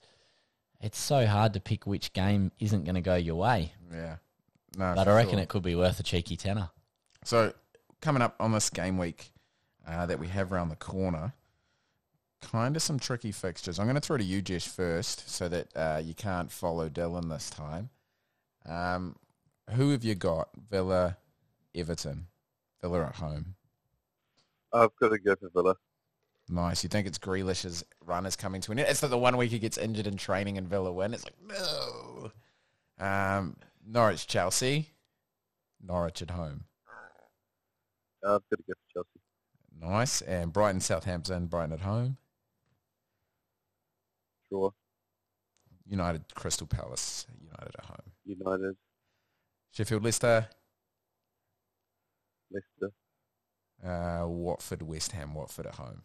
it's 0.80 0.98
so 1.00 1.26
hard 1.26 1.54
to 1.54 1.60
pick 1.60 1.86
which 1.86 2.14
game 2.14 2.52
isn't 2.60 2.86
going 2.86 2.96
to 2.96 3.02
go 3.02 3.16
your 3.16 3.36
way. 3.36 3.74
Yeah. 3.92 4.18
No, 4.78 4.94
But 4.96 5.08
I 5.08 5.16
reckon 5.16 5.34
sure. 5.34 5.42
it 5.42 5.50
could 5.50 5.64
be 5.64 5.76
worth 5.76 6.00
a 6.00 6.04
cheeky 6.04 6.38
tenner. 6.38 6.70
So 7.24 7.54
coming 8.02 8.22
up 8.22 8.36
on 8.40 8.52
this 8.52 8.70
game 8.70 8.98
week 8.98 9.32
uh, 9.88 10.06
that 10.06 10.20
we 10.20 10.28
have 10.28 10.54
around 10.54 10.70
the 10.70 10.76
corner, 10.76 11.34
kind 12.42 12.76
of 12.76 12.82
some 12.82 13.00
tricky 13.00 13.32
fixtures. 13.32 13.80
I'm 13.80 13.86
going 13.86 13.96
to 13.96 14.02
throw 14.02 14.18
to 14.18 14.24
you, 14.24 14.42
Jesh, 14.42 14.68
first, 14.68 15.30
so 15.30 15.50
that 15.50 15.68
uh, 15.76 16.02
you 16.04 16.14
can't 16.14 16.52
follow 16.52 16.90
Dylan 16.90 17.30
this 17.30 17.50
time. 17.50 17.90
Um, 18.66 19.16
who 19.72 19.92
have 19.92 20.04
you 20.04 20.16
got? 20.16 20.50
Villa, 20.70 21.18
Everton. 21.76 22.28
Villa 22.82 23.06
at 23.06 23.16
home. 23.16 23.56
I've 24.74 24.96
got 25.00 25.10
to 25.10 25.20
go 25.20 25.36
for 25.36 25.50
Villa. 25.54 25.76
Nice. 26.50 26.84
You 26.84 26.90
think 26.90 27.08
it's 27.08 27.18
Grealish's 27.18 27.84
run 28.06 28.26
is 28.26 28.36
coming 28.36 28.62
to 28.62 28.72
an 28.72 28.80
end? 28.80 28.88
It's 28.90 29.02
like 29.02 29.12
the 29.12 29.18
one 29.18 29.38
week 29.38 29.52
he 29.52 29.60
gets 29.60 29.78
injured 29.78 30.08
in 30.08 30.16
training 30.16 30.58
and 30.58 30.68
Villa 30.68 30.92
win. 30.92 31.14
It's 31.14 31.26
like, 31.26 31.36
no. 31.46 32.32
Um, 33.00 33.58
Norwich, 33.86 34.28
Chelsea. 34.28 34.90
Norwich 35.82 36.22
at 36.22 36.32
home. 36.32 36.66
I've 38.24 38.42
got 38.50 38.58
to 38.58 38.64
go 38.68 38.74
for 38.74 38.94
Chelsea. 38.94 39.20
Nice. 39.80 40.22
And 40.22 40.54
Brighton, 40.54 40.82
Southampton, 40.82 41.48
Brighton 41.48 41.74
at 41.74 41.82
home. 41.82 42.18
Draw. 44.50 44.72
United, 45.90 46.24
Crystal 46.36 46.68
Palace, 46.68 47.28
United 47.42 47.76
at 47.78 47.86
home. 47.86 48.12
United. 48.26 48.76
Sheffield, 49.72 50.04
Leicester, 50.04 50.48
Leicester. 52.52 52.94
uh, 53.86 54.28
Watford, 54.28 54.82
West 54.82 55.12
Ham, 55.12 55.34
Watford 55.34 55.68
at 55.68 55.76
home. 55.76 56.04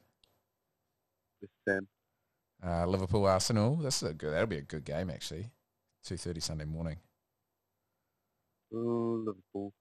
West 1.40 1.52
Ham. 1.68 1.88
Uh, 2.64 2.86
Liverpool, 2.86 3.26
Arsenal. 3.26 3.76
This 3.76 4.02
is 4.02 4.10
a 4.10 4.14
good. 4.14 4.32
That'll 4.32 4.46
be 4.46 4.58
a 4.58 4.62
good 4.62 4.84
game 4.84 5.10
actually. 5.10 5.50
Two 6.04 6.16
thirty 6.16 6.40
Sunday 6.40 6.64
morning. 6.64 6.98
Ooh, 8.74 9.24
Liverpool. 9.26 9.72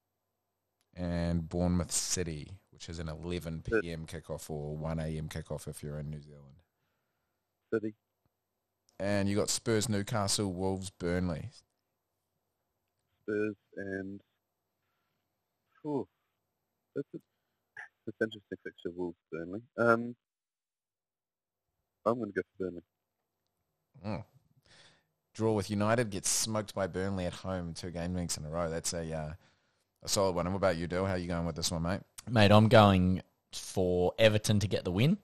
And 0.95 1.47
Bournemouth 1.47 1.91
City, 1.91 2.51
which 2.71 2.89
is 2.89 2.99
an 2.99 3.07
eleven 3.07 3.61
p.m. 3.61 4.05
kickoff 4.05 4.49
or 4.49 4.75
one 4.75 4.99
a.m. 4.99 5.29
kickoff 5.29 5.67
if 5.67 5.81
you're 5.81 5.99
in 5.99 6.09
New 6.09 6.21
Zealand. 6.21 6.61
City. 7.73 7.93
And 8.99 9.29
you 9.29 9.35
got 9.35 9.49
Spurs, 9.49 9.89
Newcastle, 9.89 10.51
Wolves, 10.53 10.89
Burnley. 10.91 11.49
Spurs 13.23 13.55
and 13.77 14.21
Ooh, 15.85 16.07
that's 16.95 17.07
a 17.15 17.19
that's 18.05 18.17
an 18.19 18.27
interesting 18.27 18.57
fixture. 18.63 18.89
Wolves 18.95 19.17
Burnley. 19.31 19.61
Um, 19.77 20.15
I'm 22.05 22.17
going 22.17 22.31
to 22.31 22.35
go 22.35 22.41
for 22.57 22.65
Burnley. 22.65 22.81
Mm. 24.05 24.23
Draw 25.33 25.53
with 25.53 25.69
United, 25.69 26.09
gets 26.09 26.29
smoked 26.29 26.73
by 26.73 26.87
Burnley 26.87 27.25
at 27.25 27.33
home 27.33 27.73
two 27.73 27.91
game 27.91 28.13
weeks 28.13 28.37
in 28.37 28.45
a 28.45 28.49
row. 28.49 28.69
That's 28.69 28.93
a 28.93 29.13
uh, 29.13 29.33
a 30.03 30.09
solid 30.09 30.35
one. 30.35 30.45
And 30.45 30.53
what 30.53 30.59
about 30.59 30.77
you, 30.77 30.87
Dill? 30.87 31.05
How 31.05 31.13
are 31.13 31.17
you 31.17 31.27
going 31.27 31.45
with 31.45 31.55
this 31.55 31.71
one, 31.71 31.83
mate? 31.83 32.01
Mate, 32.29 32.51
I'm 32.51 32.67
going 32.67 33.21
for 33.53 34.13
Everton 34.17 34.59
to 34.59 34.67
get 34.67 34.83
the 34.83 34.91
win. 34.91 35.17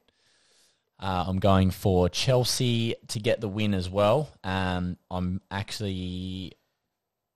Uh, 0.99 1.25
I'm 1.27 1.39
going 1.39 1.69
for 1.71 2.10
Chelsea 2.10 2.95
to 3.10 3.19
get 3.19 3.39
the 3.39 3.47
win 3.47 3.73
as 3.73 3.89
well. 3.89 4.30
Um, 4.43 4.97
I'm 5.12 5.41
actually 5.51 6.53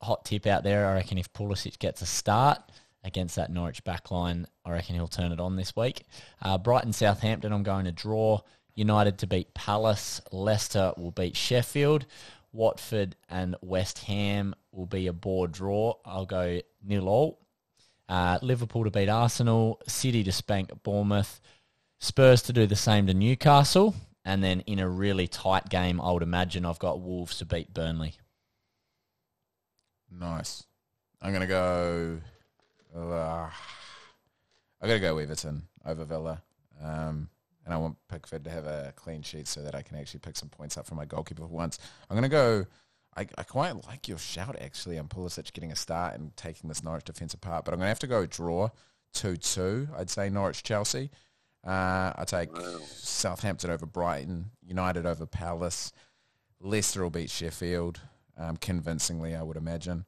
hot 0.01 0.25
tip 0.25 0.47
out 0.47 0.63
there. 0.63 0.87
I 0.87 0.93
reckon 0.93 1.17
if 1.17 1.31
Pulisic 1.31 1.77
gets 1.77 2.01
a 2.01 2.07
start 2.07 2.59
against 3.03 3.35
that 3.35 3.51
Norwich 3.51 3.83
backline, 3.83 4.45
I 4.65 4.71
reckon 4.71 4.95
he'll 4.95 5.07
turn 5.07 5.31
it 5.31 5.39
on 5.39 5.55
this 5.55 5.75
week. 5.75 6.03
Uh, 6.41 6.57
Brighton, 6.57 6.93
Southampton, 6.93 7.51
I'm 7.51 7.63
going 7.63 7.85
to 7.85 7.91
draw. 7.91 8.41
United 8.75 9.17
to 9.19 9.27
beat 9.27 9.53
Palace. 9.53 10.21
Leicester 10.31 10.93
will 10.97 11.11
beat 11.11 11.35
Sheffield. 11.35 12.05
Watford 12.53 13.15
and 13.29 13.55
West 13.61 13.99
Ham 13.99 14.55
will 14.71 14.85
be 14.85 15.07
a 15.07 15.13
board 15.13 15.51
draw. 15.51 15.95
I'll 16.05 16.25
go 16.25 16.61
nil 16.83 17.07
all. 17.07 17.39
Uh, 18.09 18.39
Liverpool 18.41 18.83
to 18.83 18.91
beat 18.91 19.07
Arsenal, 19.07 19.79
City 19.87 20.23
to 20.25 20.31
spank 20.33 20.69
Bournemouth, 20.83 21.39
Spurs 21.99 22.41
to 22.43 22.53
do 22.53 22.65
the 22.65 22.75
same 22.75 23.07
to 23.07 23.13
Newcastle, 23.13 23.95
and 24.25 24.43
then 24.43 24.61
in 24.61 24.79
a 24.79 24.89
really 24.89 25.27
tight 25.27 25.69
game, 25.69 26.01
I 26.01 26.11
would 26.11 26.23
imagine 26.23 26.65
I've 26.65 26.79
got 26.79 26.99
Wolves 26.99 27.37
to 27.37 27.45
beat 27.45 27.73
Burnley. 27.73 28.15
Nice. 30.11 30.65
I'm 31.21 31.31
gonna 31.31 31.47
go. 31.47 32.19
Uh, 32.95 33.49
I 34.81 34.87
gotta 34.87 34.99
go 34.99 35.17
Everton 35.17 35.63
over 35.85 36.05
Villa, 36.05 36.41
um, 36.81 37.29
and 37.65 37.73
I 37.73 37.77
want 37.77 37.97
Pickford 38.09 38.43
to 38.43 38.49
have 38.49 38.65
a 38.65 38.93
clean 38.95 39.21
sheet 39.21 39.47
so 39.47 39.61
that 39.61 39.75
I 39.75 39.81
can 39.81 39.97
actually 39.97 40.19
pick 40.19 40.35
some 40.35 40.49
points 40.49 40.77
up 40.77 40.85
for 40.85 40.95
my 40.95 41.05
goalkeeper 41.05 41.43
for 41.43 41.47
once. 41.47 41.79
I'm 42.09 42.15
gonna 42.15 42.29
go. 42.29 42.65
I, 43.15 43.27
I 43.37 43.43
quite 43.43 43.85
like 43.87 44.07
your 44.07 44.17
shout 44.17 44.55
actually 44.61 44.97
on 44.97 45.09
Pulisic 45.09 45.51
getting 45.51 45.73
a 45.73 45.75
start 45.75 46.15
and 46.15 46.35
taking 46.37 46.69
this 46.69 46.83
Norwich 46.83 47.03
defence 47.03 47.33
apart, 47.33 47.65
but 47.65 47.73
I'm 47.73 47.79
gonna 47.79 47.89
have 47.89 47.99
to 47.99 48.07
go 48.07 48.25
draw 48.25 48.69
two 49.13 49.37
two. 49.37 49.89
I'd 49.97 50.09
say 50.09 50.29
Norwich 50.29 50.63
Chelsea. 50.63 51.11
Uh, 51.65 52.13
I 52.15 52.23
take 52.25 52.49
Southampton 52.87 53.69
over 53.69 53.85
Brighton, 53.85 54.49
United 54.65 55.05
over 55.05 55.27
Palace, 55.27 55.91
Leicester 56.63 57.03
will 57.03 57.09
beat 57.09 57.29
Sheffield 57.29 57.99
um, 58.37 58.57
convincingly, 58.57 59.35
I 59.35 59.43
would 59.43 59.57
imagine. 59.57 60.05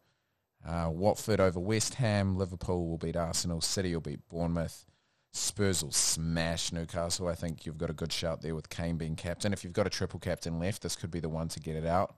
Uh, 0.66 0.90
Watford 0.90 1.40
over 1.40 1.60
West 1.60 1.96
Ham, 1.96 2.38
Liverpool 2.38 2.88
will 2.88 2.98
beat 2.98 3.18
Arsenal, 3.18 3.60
City 3.60 3.94
will 3.94 4.02
beat 4.02 4.28
Bournemouth, 4.30 4.86
Spurs 5.32 5.84
will 5.84 5.92
smash 5.92 6.72
Newcastle. 6.72 7.28
I 7.28 7.36
think 7.36 7.66
you've 7.66 7.78
got 7.78 7.90
a 7.90 7.94
good 7.94 8.14
shout 8.14 8.42
there 8.42 8.56
with 8.56 8.70
Kane 8.70 8.98
being 8.98 9.16
captain. 9.16 9.52
If 9.52 9.64
you've 9.64 9.74
got 9.74 9.88
a 9.88 9.90
triple 9.90 10.20
captain 10.20 10.60
left, 10.60 10.84
this 10.84 10.96
could 10.96 11.12
be 11.12 11.20
the 11.20 11.30
one 11.30 11.48
to 11.50 11.60
get 11.60 11.76
it 11.76 11.86
out. 11.86 12.16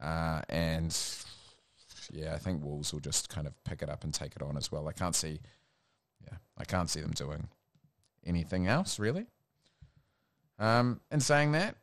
Uh, 0.00 0.42
and 0.48 0.96
yeah, 2.12 2.34
I 2.34 2.38
think 2.38 2.62
Wolves 2.62 2.92
will 2.92 3.00
just 3.00 3.28
kind 3.28 3.46
of 3.46 3.54
pick 3.64 3.82
it 3.82 3.88
up 3.88 4.04
and 4.04 4.12
take 4.12 4.36
it 4.36 4.42
on 4.42 4.56
as 4.56 4.70
well. 4.70 4.88
I 4.88 4.92
can't 4.92 5.16
see, 5.16 5.40
yeah, 6.22 6.36
I 6.58 6.64
can't 6.64 6.90
see 6.90 7.00
them 7.00 7.12
doing 7.12 7.48
anything 8.24 8.66
else 8.66 8.98
really. 8.98 9.26
Um, 10.58 11.00
and 11.10 11.22
saying 11.22 11.52
that, 11.52 11.76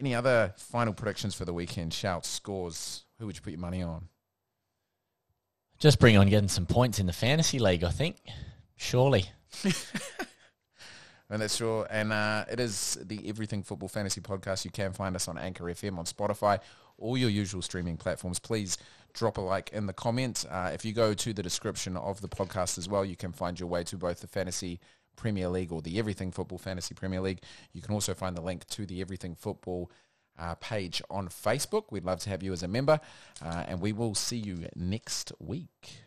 any 0.00 0.14
other 0.14 0.54
final 0.56 0.92
predictions 0.92 1.34
for 1.34 1.44
the 1.44 1.52
weekend? 1.52 1.94
Shouts, 1.94 2.28
scores. 2.28 3.04
Who 3.18 3.26
would 3.26 3.36
you 3.36 3.42
put 3.42 3.52
your 3.52 3.60
money 3.60 3.82
on? 3.82 4.08
Just 5.78 6.00
bring 6.00 6.16
on 6.16 6.28
getting 6.28 6.48
some 6.48 6.66
points 6.66 6.98
in 6.98 7.06
the 7.06 7.12
fantasy 7.12 7.58
league, 7.58 7.84
I 7.84 7.90
think. 7.90 8.16
Surely. 8.76 9.26
And 11.30 11.42
that's 11.42 11.56
sure. 11.56 11.86
And 11.90 12.12
uh, 12.12 12.46
it 12.50 12.58
is 12.58 12.96
the 13.04 13.28
Everything 13.28 13.62
Football 13.62 13.88
Fantasy 13.88 14.20
Podcast. 14.20 14.64
You 14.64 14.70
can 14.70 14.92
find 14.92 15.14
us 15.14 15.28
on 15.28 15.36
Anchor 15.36 15.64
FM, 15.64 15.98
on 15.98 16.06
Spotify, 16.06 16.58
all 16.96 17.18
your 17.18 17.28
usual 17.28 17.60
streaming 17.60 17.98
platforms. 17.98 18.38
Please 18.38 18.78
drop 19.12 19.36
a 19.36 19.40
like 19.40 19.70
in 19.72 19.86
the 19.86 19.92
comment. 19.92 20.46
Uh, 20.48 20.70
if 20.72 20.84
you 20.84 20.92
go 20.94 21.12
to 21.12 21.32
the 21.34 21.42
description 21.42 21.96
of 21.98 22.22
the 22.22 22.28
podcast 22.28 22.78
as 22.78 22.88
well, 22.88 23.04
you 23.04 23.16
can 23.16 23.32
find 23.32 23.60
your 23.60 23.68
way 23.68 23.84
to 23.84 23.98
both 23.98 24.20
the 24.20 24.26
Fantasy 24.26 24.80
Premier 25.16 25.48
League 25.48 25.70
or 25.70 25.82
the 25.82 25.98
Everything 25.98 26.30
Football 26.30 26.58
Fantasy 26.58 26.94
Premier 26.94 27.20
League. 27.20 27.42
You 27.74 27.82
can 27.82 27.92
also 27.92 28.14
find 28.14 28.34
the 28.34 28.40
link 28.40 28.66
to 28.68 28.86
the 28.86 29.02
Everything 29.02 29.34
Football 29.34 29.90
uh, 30.38 30.54
page 30.56 31.02
on 31.10 31.28
Facebook. 31.28 31.84
We'd 31.90 32.04
love 32.04 32.20
to 32.20 32.30
have 32.30 32.42
you 32.42 32.52
as 32.52 32.62
a 32.62 32.68
member, 32.68 33.00
uh, 33.42 33.64
and 33.66 33.80
we 33.80 33.92
will 33.92 34.14
see 34.14 34.38
you 34.38 34.68
next 34.76 35.32
week. 35.38 36.02